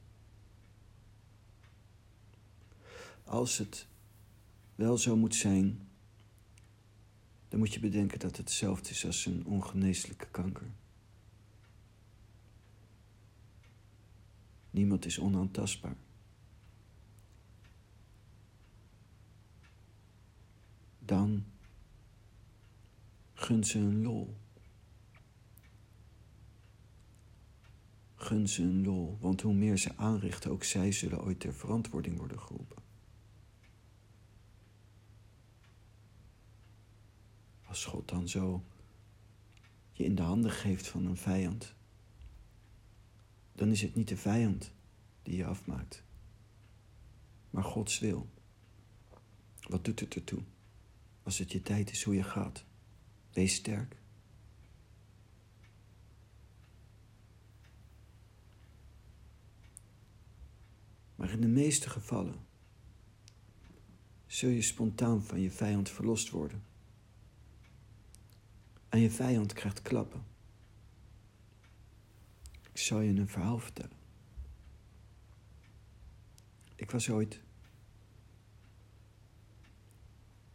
Als 3.24 3.58
het 3.58 3.86
wel 4.74 4.98
zo 4.98 5.16
moet 5.16 5.34
zijn, 5.34 5.88
dan 7.48 7.58
moet 7.58 7.74
je 7.74 7.80
bedenken 7.80 8.18
dat 8.18 8.36
het 8.36 8.36
hetzelfde 8.36 8.90
is 8.90 9.06
als 9.06 9.26
een 9.26 9.46
ongeneeslijke 9.46 10.26
kanker. 10.30 10.70
Niemand 14.78 15.04
is 15.04 15.18
onaantastbaar. 15.18 15.96
Dan 20.98 21.44
gun 23.34 23.64
ze 23.64 23.78
een 23.78 24.02
lol. 24.02 24.36
Gun 28.14 28.48
ze 28.48 28.62
een 28.62 28.82
lol, 28.82 29.18
want 29.20 29.40
hoe 29.40 29.54
meer 29.54 29.78
ze 29.78 29.96
aanrichten, 29.96 30.50
ook 30.50 30.64
zij 30.64 30.92
zullen 30.92 31.22
ooit 31.22 31.40
ter 31.40 31.54
verantwoording 31.54 32.16
worden 32.16 32.40
geroepen. 32.40 32.82
Als 37.64 37.84
God 37.84 38.08
dan 38.08 38.28
zo 38.28 38.64
je 39.92 40.04
in 40.04 40.14
de 40.14 40.22
handen 40.22 40.50
geeft 40.50 40.88
van 40.88 41.06
een 41.06 41.16
vijand, 41.16 41.74
dan 43.58 43.70
is 43.70 43.82
het 43.82 43.94
niet 43.94 44.08
de 44.08 44.16
vijand 44.16 44.72
die 45.22 45.36
je 45.36 45.44
afmaakt, 45.44 46.02
maar 47.50 47.64
Gods 47.64 47.98
wil. 47.98 48.28
Wat 49.68 49.84
doet 49.84 50.00
het 50.00 50.14
ertoe? 50.14 50.42
Als 51.22 51.38
het 51.38 51.52
je 51.52 51.62
tijd 51.62 51.90
is 51.90 52.02
hoe 52.02 52.14
je 52.14 52.22
gaat, 52.22 52.64
wees 53.32 53.54
sterk. 53.54 53.96
Maar 61.14 61.30
in 61.30 61.40
de 61.40 61.46
meeste 61.46 61.90
gevallen 61.90 62.46
zul 64.26 64.50
je 64.50 64.62
spontaan 64.62 65.22
van 65.22 65.40
je 65.40 65.50
vijand 65.50 65.88
verlost 65.88 66.30
worden. 66.30 66.62
En 68.88 69.00
je 69.00 69.10
vijand 69.10 69.52
krijgt 69.52 69.82
klappen. 69.82 70.27
Ik 72.78 72.84
zal 72.84 73.00
je 73.00 73.20
een 73.20 73.28
verhaal 73.28 73.58
vertellen. 73.58 73.96
Ik 76.74 76.90
was 76.90 77.10
ooit 77.10 77.40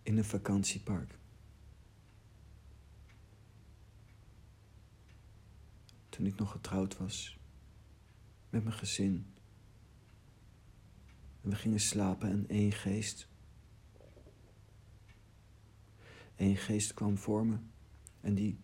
in 0.04 0.18
een 0.18 0.24
vakantiepark. 0.24 1.18
Toen 6.10 6.26
ik 6.26 6.36
nog 6.36 6.52
getrouwd 6.52 6.98
was 6.98 7.40
met 8.50 8.64
mijn 8.64 8.76
gezin. 8.76 9.34
En 11.42 11.50
we 11.50 11.56
gingen 11.56 11.80
slapen 11.80 12.30
en 12.30 12.48
één 12.48 12.72
geest. 12.72 13.28
Eén 16.36 16.58
geest 16.58 16.94
kwam 16.94 17.18
voor 17.18 17.46
me 17.46 17.58
en 18.22 18.36
die 18.36 18.60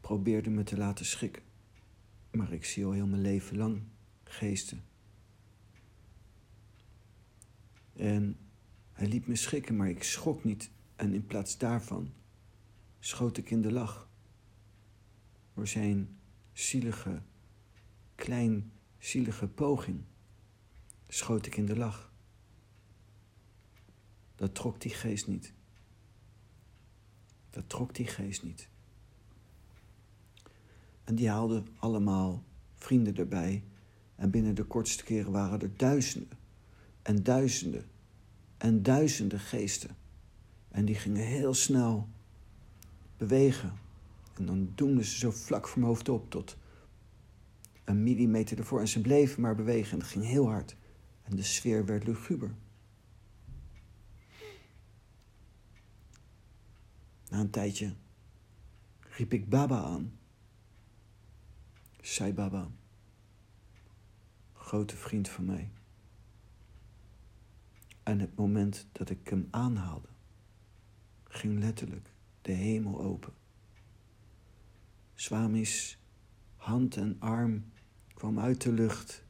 probeerde 0.00 0.50
me 0.50 0.62
te 0.62 0.76
laten 0.76 1.06
schrikken. 1.06 1.48
Maar 2.30 2.52
ik 2.52 2.64
zie 2.64 2.84
al 2.84 2.92
heel 2.92 3.06
mijn 3.06 3.22
leven 3.22 3.56
lang 3.56 3.82
geesten. 4.24 4.84
En 7.92 8.38
hij 8.92 9.08
liet 9.08 9.26
me 9.26 9.36
schrikken, 9.36 9.76
maar 9.76 9.88
ik 9.88 10.02
schrok 10.02 10.44
niet. 10.44 10.70
En 10.96 11.12
in 11.12 11.26
plaats 11.26 11.58
daarvan 11.58 12.12
schoot 12.98 13.36
ik 13.36 13.50
in 13.50 13.62
de 13.62 13.72
lach. 13.72 14.08
Door 15.54 15.68
zijn 15.68 16.18
zielige, 16.52 17.22
klein, 18.14 18.72
zielige 18.98 19.48
poging 19.48 20.04
schoot 21.08 21.46
ik 21.46 21.56
in 21.56 21.66
de 21.66 21.76
lach. 21.76 22.12
Dat 24.34 24.54
trok 24.54 24.80
die 24.80 24.94
geest 24.94 25.26
niet. 25.26 25.54
Dat 27.50 27.68
trok 27.68 27.94
die 27.94 28.06
geest 28.06 28.42
niet. 28.42 28.69
En 31.04 31.14
die 31.14 31.28
haalden 31.28 31.66
allemaal 31.78 32.44
vrienden 32.74 33.16
erbij. 33.16 33.64
En 34.16 34.30
binnen 34.30 34.54
de 34.54 34.64
kortste 34.64 35.04
keren 35.04 35.32
waren 35.32 35.60
er 35.60 35.76
duizenden 35.76 36.38
en 37.02 37.22
duizenden 37.22 37.84
en 38.56 38.82
duizenden 38.82 39.40
geesten. 39.40 39.96
En 40.68 40.84
die 40.84 40.94
gingen 40.94 41.26
heel 41.26 41.54
snel 41.54 42.08
bewegen. 43.16 43.72
En 44.36 44.46
dan 44.46 44.72
doemden 44.74 45.04
ze 45.04 45.18
zo 45.18 45.30
vlak 45.30 45.68
voor 45.68 45.78
mijn 45.78 45.92
hoofd 45.92 46.08
op 46.08 46.30
tot 46.30 46.56
een 47.84 48.02
millimeter 48.02 48.58
ervoor. 48.58 48.80
En 48.80 48.88
ze 48.88 49.00
bleven 49.00 49.40
maar 49.40 49.54
bewegen 49.54 49.92
en 49.92 49.98
het 49.98 50.08
ging 50.08 50.24
heel 50.24 50.48
hard. 50.48 50.76
En 51.22 51.36
de 51.36 51.42
sfeer 51.42 51.86
werd 51.86 52.06
luguber. 52.06 52.54
Na 57.28 57.40
een 57.40 57.50
tijdje 57.50 57.94
riep 59.00 59.32
ik 59.32 59.48
Baba 59.48 59.82
aan. 59.82 60.19
Sai 62.02 62.34
Baba, 62.34 62.70
grote 64.54 64.96
vriend 64.96 65.28
van 65.28 65.44
mij. 65.44 65.70
En 68.02 68.18
het 68.18 68.36
moment 68.36 68.86
dat 68.92 69.10
ik 69.10 69.28
hem 69.28 69.48
aanhaalde, 69.50 70.08
ging 71.24 71.58
letterlijk 71.58 72.12
de 72.42 72.52
hemel 72.52 73.00
open. 73.00 73.32
Swami's 75.14 75.98
hand 76.56 76.96
en 76.96 77.16
arm 77.18 77.64
kwam 78.14 78.38
uit 78.38 78.62
de 78.62 78.72
lucht. 78.72 79.24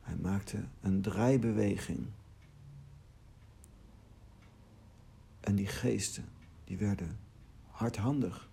Hij 0.00 0.16
maakte 0.16 0.64
een 0.80 1.02
draaibeweging. 1.02 2.06
En 5.40 5.54
die 5.54 5.66
geesten, 5.66 6.24
die 6.64 6.76
werden 6.76 7.18
hardhandig 7.66 8.50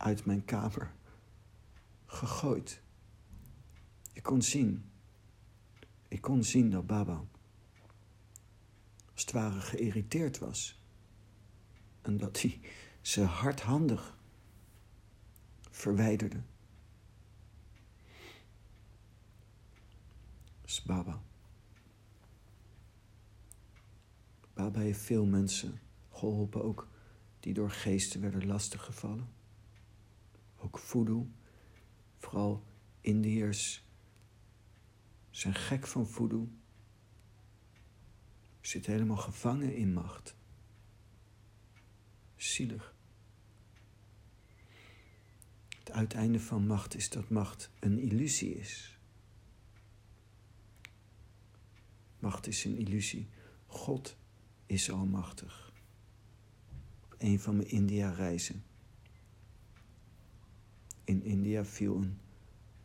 uit 0.00 0.24
mijn 0.24 0.44
kamer 0.44 0.92
gegooid. 2.06 2.82
Je 4.12 4.20
kon 4.20 4.42
zien 4.42 4.90
ik 6.10 6.20
kon 6.20 6.44
zien 6.44 6.70
dat 6.70 6.86
Baba 6.86 7.24
als 9.12 9.20
het 9.20 9.32
ware 9.32 9.60
geïrriteerd 9.60 10.38
was. 10.38 10.82
En 12.02 12.16
dat 12.16 12.40
hij 12.40 12.60
ze 13.00 13.22
hardhandig 13.22 14.18
verwijderde. 15.70 16.42
Is 20.64 20.82
Baba. 20.82 21.22
Baba 24.54 24.80
heeft 24.80 25.00
veel 25.00 25.26
mensen 25.26 25.80
geholpen, 26.12 26.64
ook 26.64 26.88
die 27.40 27.54
door 27.54 27.70
geesten 27.70 28.20
werden 28.20 28.46
lastiggevallen. 28.46 29.28
Ook 30.62 30.78
voodoo, 30.78 31.30
vooral 32.18 32.64
Indiërs 33.00 33.84
zijn 35.30 35.54
gek 35.54 35.86
van 35.86 36.06
voodoo. 36.06 36.48
Zit 38.60 38.86
helemaal 38.86 39.16
gevangen 39.16 39.74
in 39.76 39.92
macht. 39.92 40.36
Zielig. 42.36 42.94
Het 45.78 45.90
uiteinde 45.90 46.40
van 46.40 46.66
macht 46.66 46.94
is 46.94 47.08
dat 47.08 47.28
macht 47.28 47.70
een 47.78 47.98
illusie 47.98 48.54
is. 48.54 48.98
Macht 52.18 52.46
is 52.46 52.64
een 52.64 52.76
illusie. 52.76 53.28
God 53.66 54.16
is 54.66 54.90
almachtig. 54.90 55.72
Op 57.04 57.14
een 57.18 57.40
van 57.40 57.56
mijn 57.56 57.68
India-reizen. 57.68 58.64
In 61.10 61.24
India 61.24 61.64
viel 61.64 61.96
een 61.96 62.18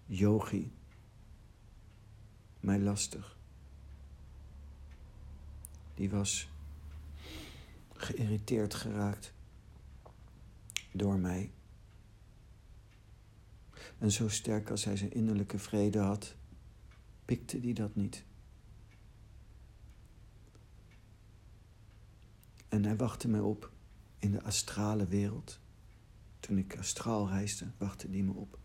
yogi 0.05 0.71
mij 2.59 2.79
lastig. 2.79 3.38
Die 5.93 6.09
was 6.09 6.49
geïrriteerd 7.93 8.73
geraakt 8.73 9.33
door 10.91 11.19
mij. 11.19 11.51
En 13.97 14.11
zo 14.11 14.29
sterk 14.29 14.69
als 14.69 14.83
hij 14.83 14.97
zijn 14.97 15.13
innerlijke 15.13 15.59
vrede 15.59 15.99
had, 15.99 16.35
pikte 17.25 17.59
hij 17.59 17.73
dat 17.73 17.95
niet. 17.95 18.23
En 22.69 22.85
hij 22.85 22.95
wachtte 22.95 23.27
mij 23.27 23.39
op 23.39 23.71
in 24.19 24.31
de 24.31 24.43
astrale 24.43 25.07
wereld. 25.07 25.59
Toen 26.45 26.58
ik 26.58 26.77
astraal 26.77 27.27
reisde, 27.27 27.71
wachtte 27.77 28.08
hij 28.10 28.21
me 28.21 28.31
op. 28.31 28.60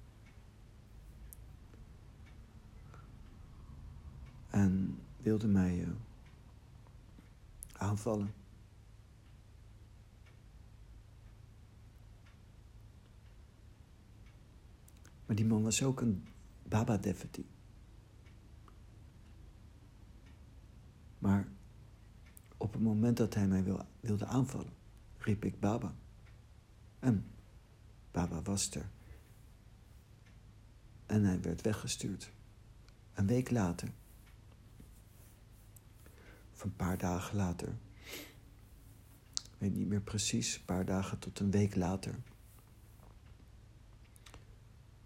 en 4.50 4.98
wilde 5.16 5.48
mij 5.48 5.78
uh, 5.78 5.88
aanvallen. 7.72 8.34
Maar 15.26 15.36
die 15.36 15.46
man 15.46 15.62
was 15.62 15.82
ook 15.82 16.00
een 16.00 16.24
Baba 16.62 16.96
devotee. 16.96 17.46
Maar 21.18 21.48
op 22.56 22.72
het 22.72 22.82
moment 22.82 23.16
dat 23.16 23.34
hij 23.34 23.46
mij 23.46 23.64
wilde 24.00 24.26
aanvallen, 24.26 24.72
riep 25.18 25.44
ik 25.44 25.60
Baba. 25.60 25.94
En 26.98 27.24
Baba 28.10 28.42
was 28.42 28.70
er. 28.70 28.90
En 31.06 31.24
hij 31.24 31.40
werd 31.40 31.60
weggestuurd. 31.60 32.30
Een 33.14 33.26
week 33.26 33.50
later, 33.50 33.88
of 36.52 36.64
een 36.64 36.76
paar 36.76 36.98
dagen 36.98 37.36
later, 37.36 37.68
ik 39.32 39.56
weet 39.58 39.74
niet 39.74 39.88
meer 39.88 40.00
precies, 40.00 40.56
een 40.56 40.64
paar 40.64 40.84
dagen 40.84 41.18
tot 41.18 41.38
een 41.38 41.50
week 41.50 41.74
later, 41.74 42.14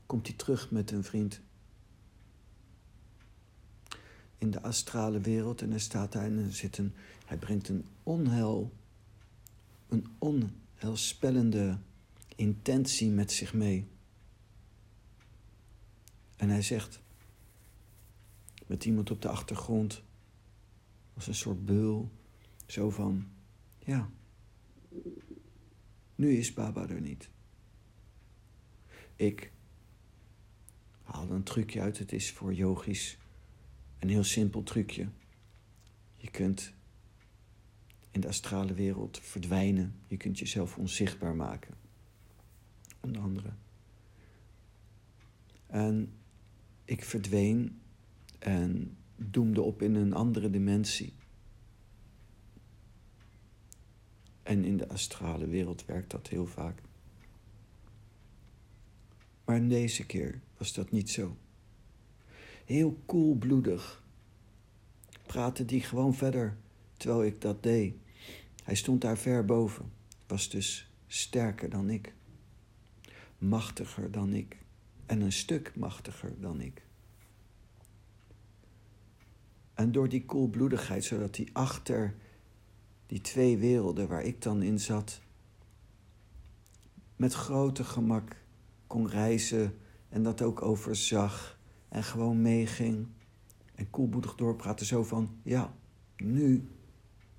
komt 0.06 0.26
hij 0.26 0.36
terug 0.36 0.70
met 0.70 0.90
een 0.90 1.04
vriend 1.04 1.40
in 4.38 4.50
de 4.50 4.62
astrale 4.62 5.20
wereld 5.20 5.62
en 5.62 5.70
hij 5.70 5.78
staat 5.78 6.12
daar 6.12 6.24
en 6.24 6.52
zit 6.52 6.78
een, 6.78 6.94
hij 7.26 7.36
brengt 7.36 7.68
een 7.68 7.86
onheil, 8.02 8.72
een 9.88 10.06
onheilspellende 10.18 11.78
intentie 12.36 13.10
met 13.10 13.32
zich 13.32 13.54
mee. 13.54 13.86
En 16.36 16.48
hij 16.48 16.62
zegt, 16.62 17.02
met 18.66 18.84
iemand 18.84 19.10
op 19.10 19.22
de 19.22 19.28
achtergrond, 19.28 20.02
als 21.14 21.26
een 21.26 21.34
soort 21.34 21.64
beul, 21.64 22.10
zo 22.66 22.90
van, 22.90 23.28
ja, 23.78 24.10
nu 26.14 26.36
is 26.36 26.54
Baba 26.54 26.88
er 26.88 27.00
niet. 27.00 27.30
Ik 29.16 29.52
haal 31.02 31.30
een 31.30 31.42
trucje 31.42 31.80
uit, 31.80 31.98
het 31.98 32.12
is 32.12 32.32
voor 32.32 32.54
yogis 32.54 33.18
een 33.98 34.08
heel 34.08 34.24
simpel 34.24 34.62
trucje. 34.62 35.08
Je 36.16 36.30
kunt 36.30 36.72
in 38.10 38.20
de 38.20 38.28
astrale 38.28 38.74
wereld 38.74 39.20
verdwijnen, 39.20 39.94
je 40.06 40.16
kunt 40.16 40.38
jezelf 40.38 40.78
onzichtbaar 40.78 41.34
maken. 41.34 41.83
Onder 43.04 43.22
andere. 43.22 43.52
En 45.66 46.12
ik 46.84 47.04
verdween 47.04 47.80
en 48.38 48.96
doemde 49.16 49.62
op 49.62 49.82
in 49.82 49.94
een 49.94 50.12
andere 50.12 50.50
dimensie. 50.50 51.12
En 54.42 54.64
in 54.64 54.76
de 54.76 54.88
astrale 54.88 55.46
wereld 55.46 55.84
werkt 55.84 56.10
dat 56.10 56.28
heel 56.28 56.46
vaak. 56.46 56.82
Maar 59.44 59.56
in 59.56 59.68
deze 59.68 60.06
keer 60.06 60.40
was 60.56 60.72
dat 60.72 60.90
niet 60.90 61.10
zo. 61.10 61.36
Heel 62.64 62.98
koelbloedig 63.06 64.02
praatte 65.26 65.64
die 65.64 65.80
gewoon 65.80 66.14
verder 66.14 66.56
terwijl 66.96 67.24
ik 67.24 67.40
dat 67.40 67.62
deed. 67.62 67.94
Hij 68.62 68.74
stond 68.74 69.00
daar 69.00 69.18
ver 69.18 69.44
boven, 69.44 69.92
was 70.26 70.50
dus 70.50 70.90
sterker 71.06 71.70
dan 71.70 71.90
ik, 71.90 72.14
machtiger 73.44 74.11
dan 74.11 74.33
ik 74.33 74.59
en 75.07 75.20
een 75.20 75.33
stuk 75.33 75.72
machtiger 75.76 76.40
dan 76.40 76.61
ik. 76.61 76.83
En 79.74 79.92
door 79.92 80.09
die 80.09 80.24
koelbloedigheid, 80.24 81.04
zodat 81.04 81.37
hij 81.37 81.48
achter 81.52 82.14
die 83.07 83.20
twee 83.20 83.59
werelden 83.59 84.09
waar 84.09 84.22
ik 84.22 84.42
dan 84.42 84.62
in 84.62 84.80
zat, 84.80 85.20
met 87.16 87.33
grote 87.33 87.85
gemak 87.85 88.37
kon 88.87 89.09
reizen 89.09 89.76
en 90.09 90.22
dat 90.22 90.42
ook 90.42 90.62
overzag 90.62 91.59
en 91.88 92.04
gewoon 92.04 92.42
meeging 92.42 93.07
en 93.74 93.90
koelbloedig 93.90 94.35
doorpraten 94.35 94.87
zo 94.87 95.04
van, 95.04 95.38
ja, 95.42 95.74
nu, 96.16 96.68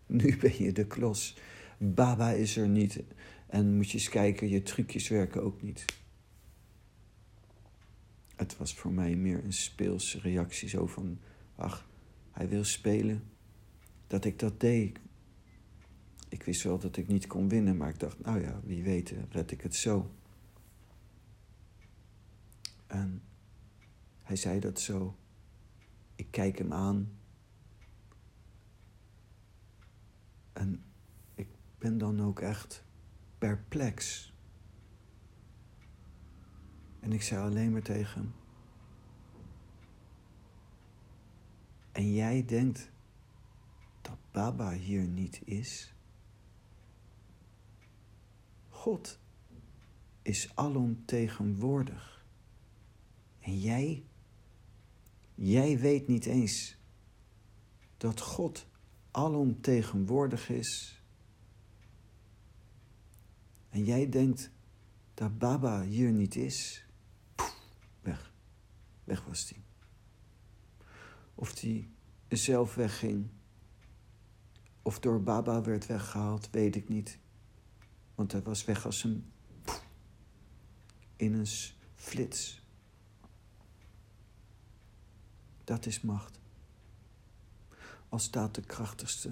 nu 0.06 0.38
ben 0.38 0.64
je 0.64 0.72
de 0.72 0.88
klos. 0.88 1.38
Baba 1.78 2.30
is 2.30 2.58
er 2.58 2.68
niet 2.68 3.04
en 3.46 3.76
moet 3.76 3.90
je 3.90 3.98
eens 3.98 4.10
kijken, 4.10 4.50
je 4.50 4.64
trucjes 4.64 5.08
werken 5.08 5.44
ook 5.44 5.62
niet. 5.62 5.86
Het 8.36 8.58
was 8.58 8.76
voor 8.76 8.92
mij 8.92 9.16
meer 9.16 9.44
een 9.44 9.54
speelse 9.54 10.20
reactie 10.20 10.70
zo 10.70 10.88
van, 10.88 11.20
ach, 11.56 11.88
hij 12.32 12.50
wil 12.50 12.64
spelen, 12.64 13.24
dat 14.08 14.26
ik 14.26 14.40
dat 14.40 14.60
deed. 14.60 15.00
Ik 16.30 16.44
wist 16.44 16.64
wel 16.64 16.80
dat 16.80 16.98
ik 16.98 17.08
niet 17.08 17.28
kon 17.28 17.50
winnen, 17.50 17.78
maar 17.78 17.90
ik 17.90 18.00
dacht, 18.00 18.20
nou 18.20 18.42
ja, 18.42 18.62
wie 18.64 18.84
weet, 18.84 19.14
red 19.30 19.52
ik 19.52 19.62
het 19.62 19.76
zo. 19.76 20.12
En 22.88 23.24
hij 24.22 24.36
zei 24.36 24.60
dat 24.60 24.80
zo. 24.80 25.16
Ik 26.16 26.28
kijk 26.32 26.58
hem 26.58 26.74
aan. 26.74 27.18
En 30.54 30.84
ik 31.36 31.48
ben 31.78 31.98
dan 31.98 32.22
ook 32.22 32.40
echt 32.40 32.85
perplex. 33.46 34.34
En 37.00 37.12
ik 37.12 37.22
zei 37.22 37.42
alleen 37.42 37.72
maar 37.72 37.82
tegen 37.82 38.22
hem: 38.22 38.34
En 41.92 42.14
jij 42.14 42.46
denkt 42.46 42.92
dat 44.02 44.18
Baba 44.32 44.72
hier 44.72 45.04
niet 45.04 45.42
is? 45.44 45.94
God 48.70 49.20
is 50.22 50.52
alomtegenwoordig. 50.56 52.26
En 53.40 53.60
jij, 53.60 54.04
jij 55.36 55.80
weet 55.80 56.08
niet 56.08 56.26
eens 56.26 56.78
dat 57.98 58.22
God 58.22 58.68
alomtegenwoordig 59.12 60.50
is. 60.50 60.95
En 63.76 63.84
jij 63.84 64.10
denkt 64.10 64.52
dat 65.14 65.38
Baba 65.38 65.82
hier 65.82 66.12
niet 66.12 66.36
is. 66.36 66.86
Weg. 68.02 68.34
Weg 69.04 69.26
was 69.26 69.50
hij. 69.50 69.64
Of 71.34 71.54
die 71.54 71.94
zelf 72.28 72.76
wegging. 72.76 73.30
Of 74.82 75.00
door 75.00 75.24
Baba 75.24 75.62
werd 75.62 75.86
weggehaald, 75.86 76.50
weet 76.50 76.76
ik 76.76 76.90
niet. 76.90 77.20
Want 78.16 78.32
hij 78.32 78.42
was 78.42 78.66
weg 78.66 78.86
als 78.86 79.04
een. 79.04 79.32
in 81.16 81.34
een 81.34 81.48
flits. 81.96 82.62
Dat 85.64 85.86
is 85.86 86.02
macht. 86.02 86.40
Als 88.10 88.24
staat 88.24 88.56
de 88.56 88.62
krachtigste 88.62 89.32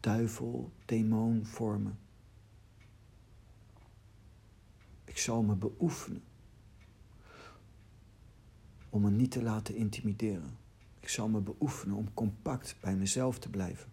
duivel, 0.00 0.72
demon 0.84 1.46
vormen. 1.46 2.03
Ik 5.14 5.20
zal 5.20 5.42
me 5.42 5.54
beoefenen 5.54 6.22
om 8.90 9.02
me 9.02 9.10
niet 9.10 9.30
te 9.30 9.42
laten 9.42 9.76
intimideren. 9.76 10.58
Ik 11.00 11.08
zal 11.08 11.28
me 11.28 11.40
beoefenen 11.40 11.96
om 11.96 12.14
compact 12.14 12.76
bij 12.80 12.96
mezelf 12.96 13.38
te 13.38 13.50
blijven. 13.50 13.92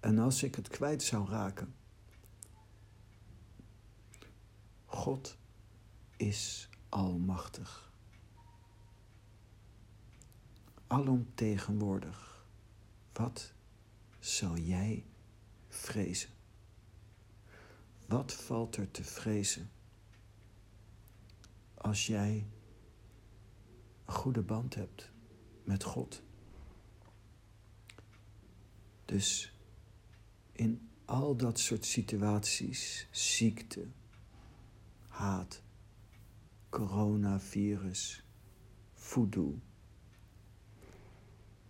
En 0.00 0.18
als 0.18 0.42
ik 0.42 0.54
het 0.54 0.68
kwijt 0.68 1.02
zou 1.02 1.28
raken, 1.28 1.74
God 4.84 5.36
is 6.16 6.68
almachtig, 6.88 7.92
alomtegenwoordig. 10.86 12.46
Wat 13.12 13.54
zal 14.26 14.56
jij 14.56 15.04
vrezen? 15.68 16.30
Wat 18.06 18.32
valt 18.32 18.76
er 18.76 18.90
te 18.90 19.04
vrezen 19.04 19.70
als 21.74 22.06
jij 22.06 22.46
een 24.04 24.14
goede 24.14 24.42
band 24.42 24.74
hebt 24.74 25.10
met 25.64 25.82
God? 25.82 26.22
Dus 29.04 29.52
in 30.52 30.88
al 31.04 31.36
dat 31.36 31.58
soort 31.58 31.84
situaties, 31.84 33.06
ziekte, 33.10 33.86
haat, 35.08 35.62
coronavirus, 36.68 38.24
voodoo 38.92 39.60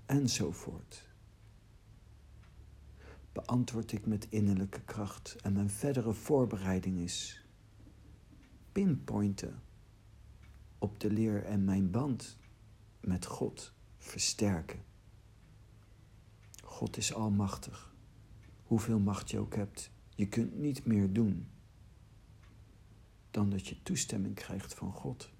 enzovoort 0.07 1.06
beantwoord 3.37 3.93
ik 3.93 4.07
met 4.07 4.27
innerlijke 4.31 4.81
kracht. 4.81 5.37
En 5.43 5.53
mijn 5.53 5.71
verdere 5.71 6.13
voorbereiding 6.13 6.99
is 6.99 7.45
pinpointen 8.73 9.63
op 10.79 11.01
de 11.01 11.11
leer 11.11 11.45
en 11.45 11.65
mijn 11.65 11.91
band 11.91 12.39
met 13.01 13.27
God 13.27 13.73
versterken. 13.99 14.85
God 16.65 16.97
is 16.97 17.15
almachtig. 17.15 17.95
hoeveel 18.63 18.99
macht 18.99 19.31
je 19.31 19.39
ook 19.39 19.55
hebt, 19.55 19.91
je 20.15 20.29
kunt 20.29 20.59
niet 20.59 20.87
meer 20.87 21.13
doen 21.13 21.49
dan 23.31 23.51
dat 23.51 23.67
je 23.67 23.83
toestemming 23.83 24.35
krijgt 24.35 24.75
van 24.75 24.93
God. 24.93 25.31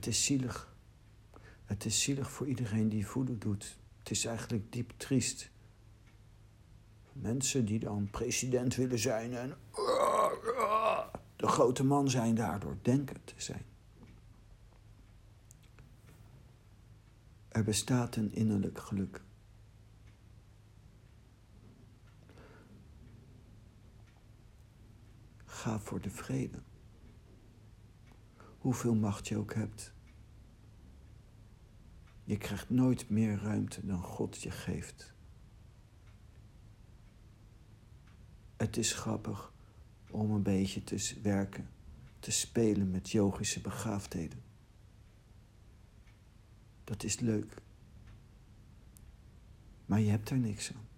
Het 0.00 0.08
is 0.08 0.24
zielig. 0.24 0.74
Het 1.64 1.84
is 1.84 2.02
zielig 2.02 2.30
voor 2.30 2.46
iedereen 2.46 2.88
die 2.88 3.06
voodoo 3.06 3.38
doet. 3.38 3.76
Het 3.98 4.10
is 4.10 4.24
eigenlijk 4.24 4.72
diep 4.72 4.92
triest. 4.96 5.50
Mensen 7.12 7.64
die 7.64 7.78
dan 7.78 8.10
president 8.10 8.74
willen 8.74 8.98
zijn 8.98 9.34
en 9.34 9.56
de 11.36 11.46
grote 11.46 11.84
man 11.84 12.10
zijn 12.10 12.34
daardoor 12.34 12.76
denken 12.82 13.24
te 13.24 13.34
zijn. 13.36 13.64
Er 17.48 17.64
bestaat 17.64 18.16
een 18.16 18.32
innerlijk 18.32 18.78
geluk. 18.78 19.22
Ga 25.44 25.78
voor 25.78 26.00
de 26.00 26.10
vrede. 26.10 26.58
Hoeveel 28.60 28.94
macht 28.94 29.28
je 29.28 29.36
ook 29.36 29.54
hebt. 29.54 29.92
Je 32.24 32.36
krijgt 32.36 32.70
nooit 32.70 33.08
meer 33.08 33.38
ruimte 33.38 33.86
dan 33.86 34.02
God 34.02 34.42
je 34.42 34.50
geeft. 34.50 35.14
Het 38.56 38.76
is 38.76 38.92
grappig 38.92 39.52
om 40.10 40.30
een 40.30 40.42
beetje 40.42 40.84
te 40.84 41.18
werken, 41.22 41.68
te 42.18 42.30
spelen 42.30 42.90
met 42.90 43.10
yogische 43.10 43.60
begaafdheden. 43.60 44.42
Dat 46.84 47.02
is 47.02 47.20
leuk. 47.20 47.54
Maar 49.86 50.00
je 50.00 50.10
hebt 50.10 50.30
er 50.30 50.38
niks 50.38 50.72
aan. 50.74 50.88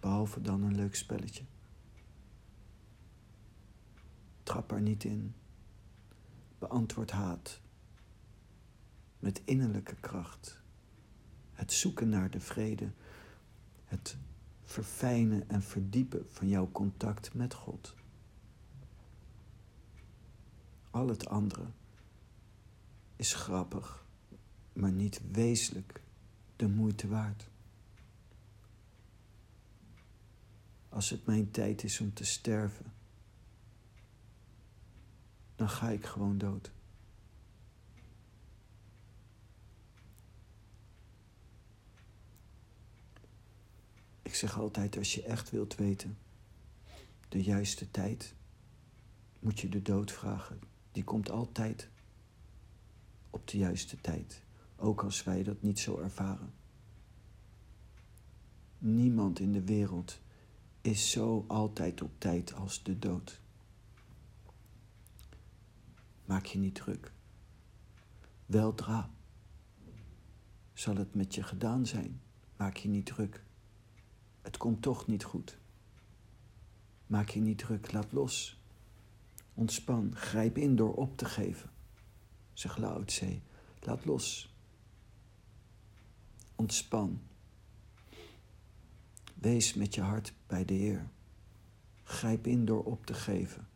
Behalve 0.00 0.40
dan 0.40 0.62
een 0.62 0.74
leuk 0.74 0.94
spelletje. 0.94 1.44
Trap 4.42 4.72
er 4.72 4.80
niet 4.80 5.04
in. 5.04 5.34
Beantwoord 6.60 7.10
haat. 7.10 7.60
Met 9.18 9.42
innerlijke 9.44 9.94
kracht. 9.94 10.60
Het 11.52 11.72
zoeken 11.72 12.08
naar 12.08 12.30
de 12.30 12.40
vrede. 12.40 12.90
Het 13.84 14.16
verfijnen 14.62 15.48
en 15.48 15.62
verdiepen 15.62 16.26
van 16.28 16.48
jouw 16.48 16.68
contact 16.72 17.34
met 17.34 17.54
God. 17.54 17.94
Al 20.90 21.08
het 21.08 21.28
andere 21.28 21.64
is 23.16 23.34
grappig 23.34 24.00
maar 24.72 24.92
niet 24.92 25.20
wezenlijk 25.32 26.00
de 26.56 26.68
moeite 26.68 27.08
waard. 27.08 27.48
Als 30.88 31.10
het 31.10 31.26
mijn 31.26 31.50
tijd 31.50 31.84
is 31.84 32.00
om 32.00 32.14
te 32.14 32.24
sterven, 32.24 32.92
dan 35.60 35.68
ga 35.68 35.88
ik 35.88 36.06
gewoon 36.06 36.38
dood. 36.38 36.70
Ik 44.22 44.34
zeg 44.34 44.58
altijd, 44.58 44.96
als 44.96 45.14
je 45.14 45.22
echt 45.22 45.50
wilt 45.50 45.74
weten, 45.74 46.18
de 47.28 47.42
juiste 47.42 47.90
tijd, 47.90 48.34
moet 49.38 49.60
je 49.60 49.68
de 49.68 49.82
dood 49.82 50.12
vragen. 50.12 50.60
Die 50.92 51.04
komt 51.04 51.30
altijd 51.30 51.88
op 53.30 53.48
de 53.48 53.58
juiste 53.58 54.00
tijd 54.00 54.42
ook 54.76 55.02
als 55.02 55.24
wij 55.24 55.42
dat 55.42 55.62
niet 55.62 55.78
zo 55.78 55.98
ervaren. 55.98 56.52
Niemand 58.78 59.40
in 59.40 59.52
de 59.52 59.64
wereld 59.64 60.20
is 60.80 61.10
zo 61.10 61.44
altijd 61.48 62.02
op 62.02 62.10
tijd 62.18 62.54
als 62.54 62.82
de 62.82 62.98
dood. 62.98 63.39
Maak 66.30 66.46
je 66.46 66.58
niet 66.58 66.74
druk. 66.74 67.12
Weldra 68.46 69.10
zal 70.72 70.96
het 70.96 71.14
met 71.14 71.34
je 71.34 71.42
gedaan 71.42 71.86
zijn. 71.86 72.20
Maak 72.56 72.76
je 72.76 72.88
niet 72.88 73.06
druk. 73.06 73.44
Het 74.40 74.56
komt 74.56 74.82
toch 74.82 75.06
niet 75.06 75.24
goed. 75.24 75.58
Maak 77.06 77.28
je 77.28 77.40
niet 77.40 77.58
druk, 77.58 77.92
laat 77.92 78.12
los. 78.12 78.60
Ontspan, 79.54 80.16
grijp 80.16 80.58
in 80.58 80.76
door 80.76 80.94
op 80.94 81.16
te 81.16 81.24
geven. 81.24 81.70
Zeg 82.52 82.76
Lao 82.76 83.04
Tse, 83.04 83.40
laat 83.80 84.04
los. 84.04 84.54
Ontspan. 86.54 87.20
Wees 89.34 89.74
met 89.74 89.94
je 89.94 90.00
hart 90.00 90.34
bij 90.46 90.64
de 90.64 90.74
Heer. 90.74 91.10
Grijp 92.02 92.46
in 92.46 92.64
door 92.64 92.84
op 92.84 93.06
te 93.06 93.14
geven, 93.14 93.68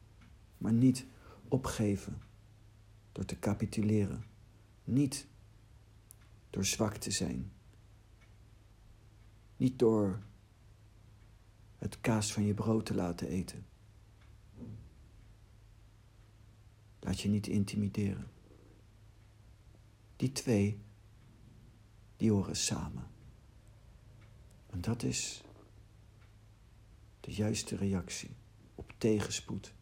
maar 0.58 0.72
niet 0.72 1.06
opgeven 1.48 2.32
door 3.14 3.24
te 3.24 3.38
capituleren. 3.38 4.24
Niet 4.84 5.26
door 6.50 6.64
zwak 6.64 6.96
te 6.96 7.10
zijn. 7.10 7.52
Niet 9.56 9.78
door 9.78 10.22
het 11.78 12.00
kaas 12.00 12.32
van 12.32 12.44
je 12.44 12.54
brood 12.54 12.86
te 12.86 12.94
laten 12.94 13.28
eten. 13.28 13.66
Laat 17.00 17.20
je 17.20 17.28
niet 17.28 17.46
intimideren. 17.46 18.30
Die 20.16 20.32
twee 20.32 20.80
die 22.16 22.30
horen 22.30 22.56
samen. 22.56 23.06
En 24.66 24.80
dat 24.80 25.02
is 25.02 25.42
de 27.20 27.32
juiste 27.32 27.76
reactie 27.76 28.30
op 28.74 28.94
tegenspoed, 28.98 29.74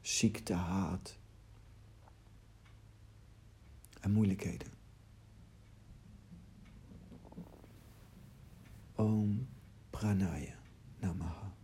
ziekte, 0.00 0.52
haat 0.52 1.17
en 4.00 4.10
moeilijkheden. 4.10 4.68
Om 8.94 9.48
Pranaya 9.90 10.54
Namaha. 11.00 11.57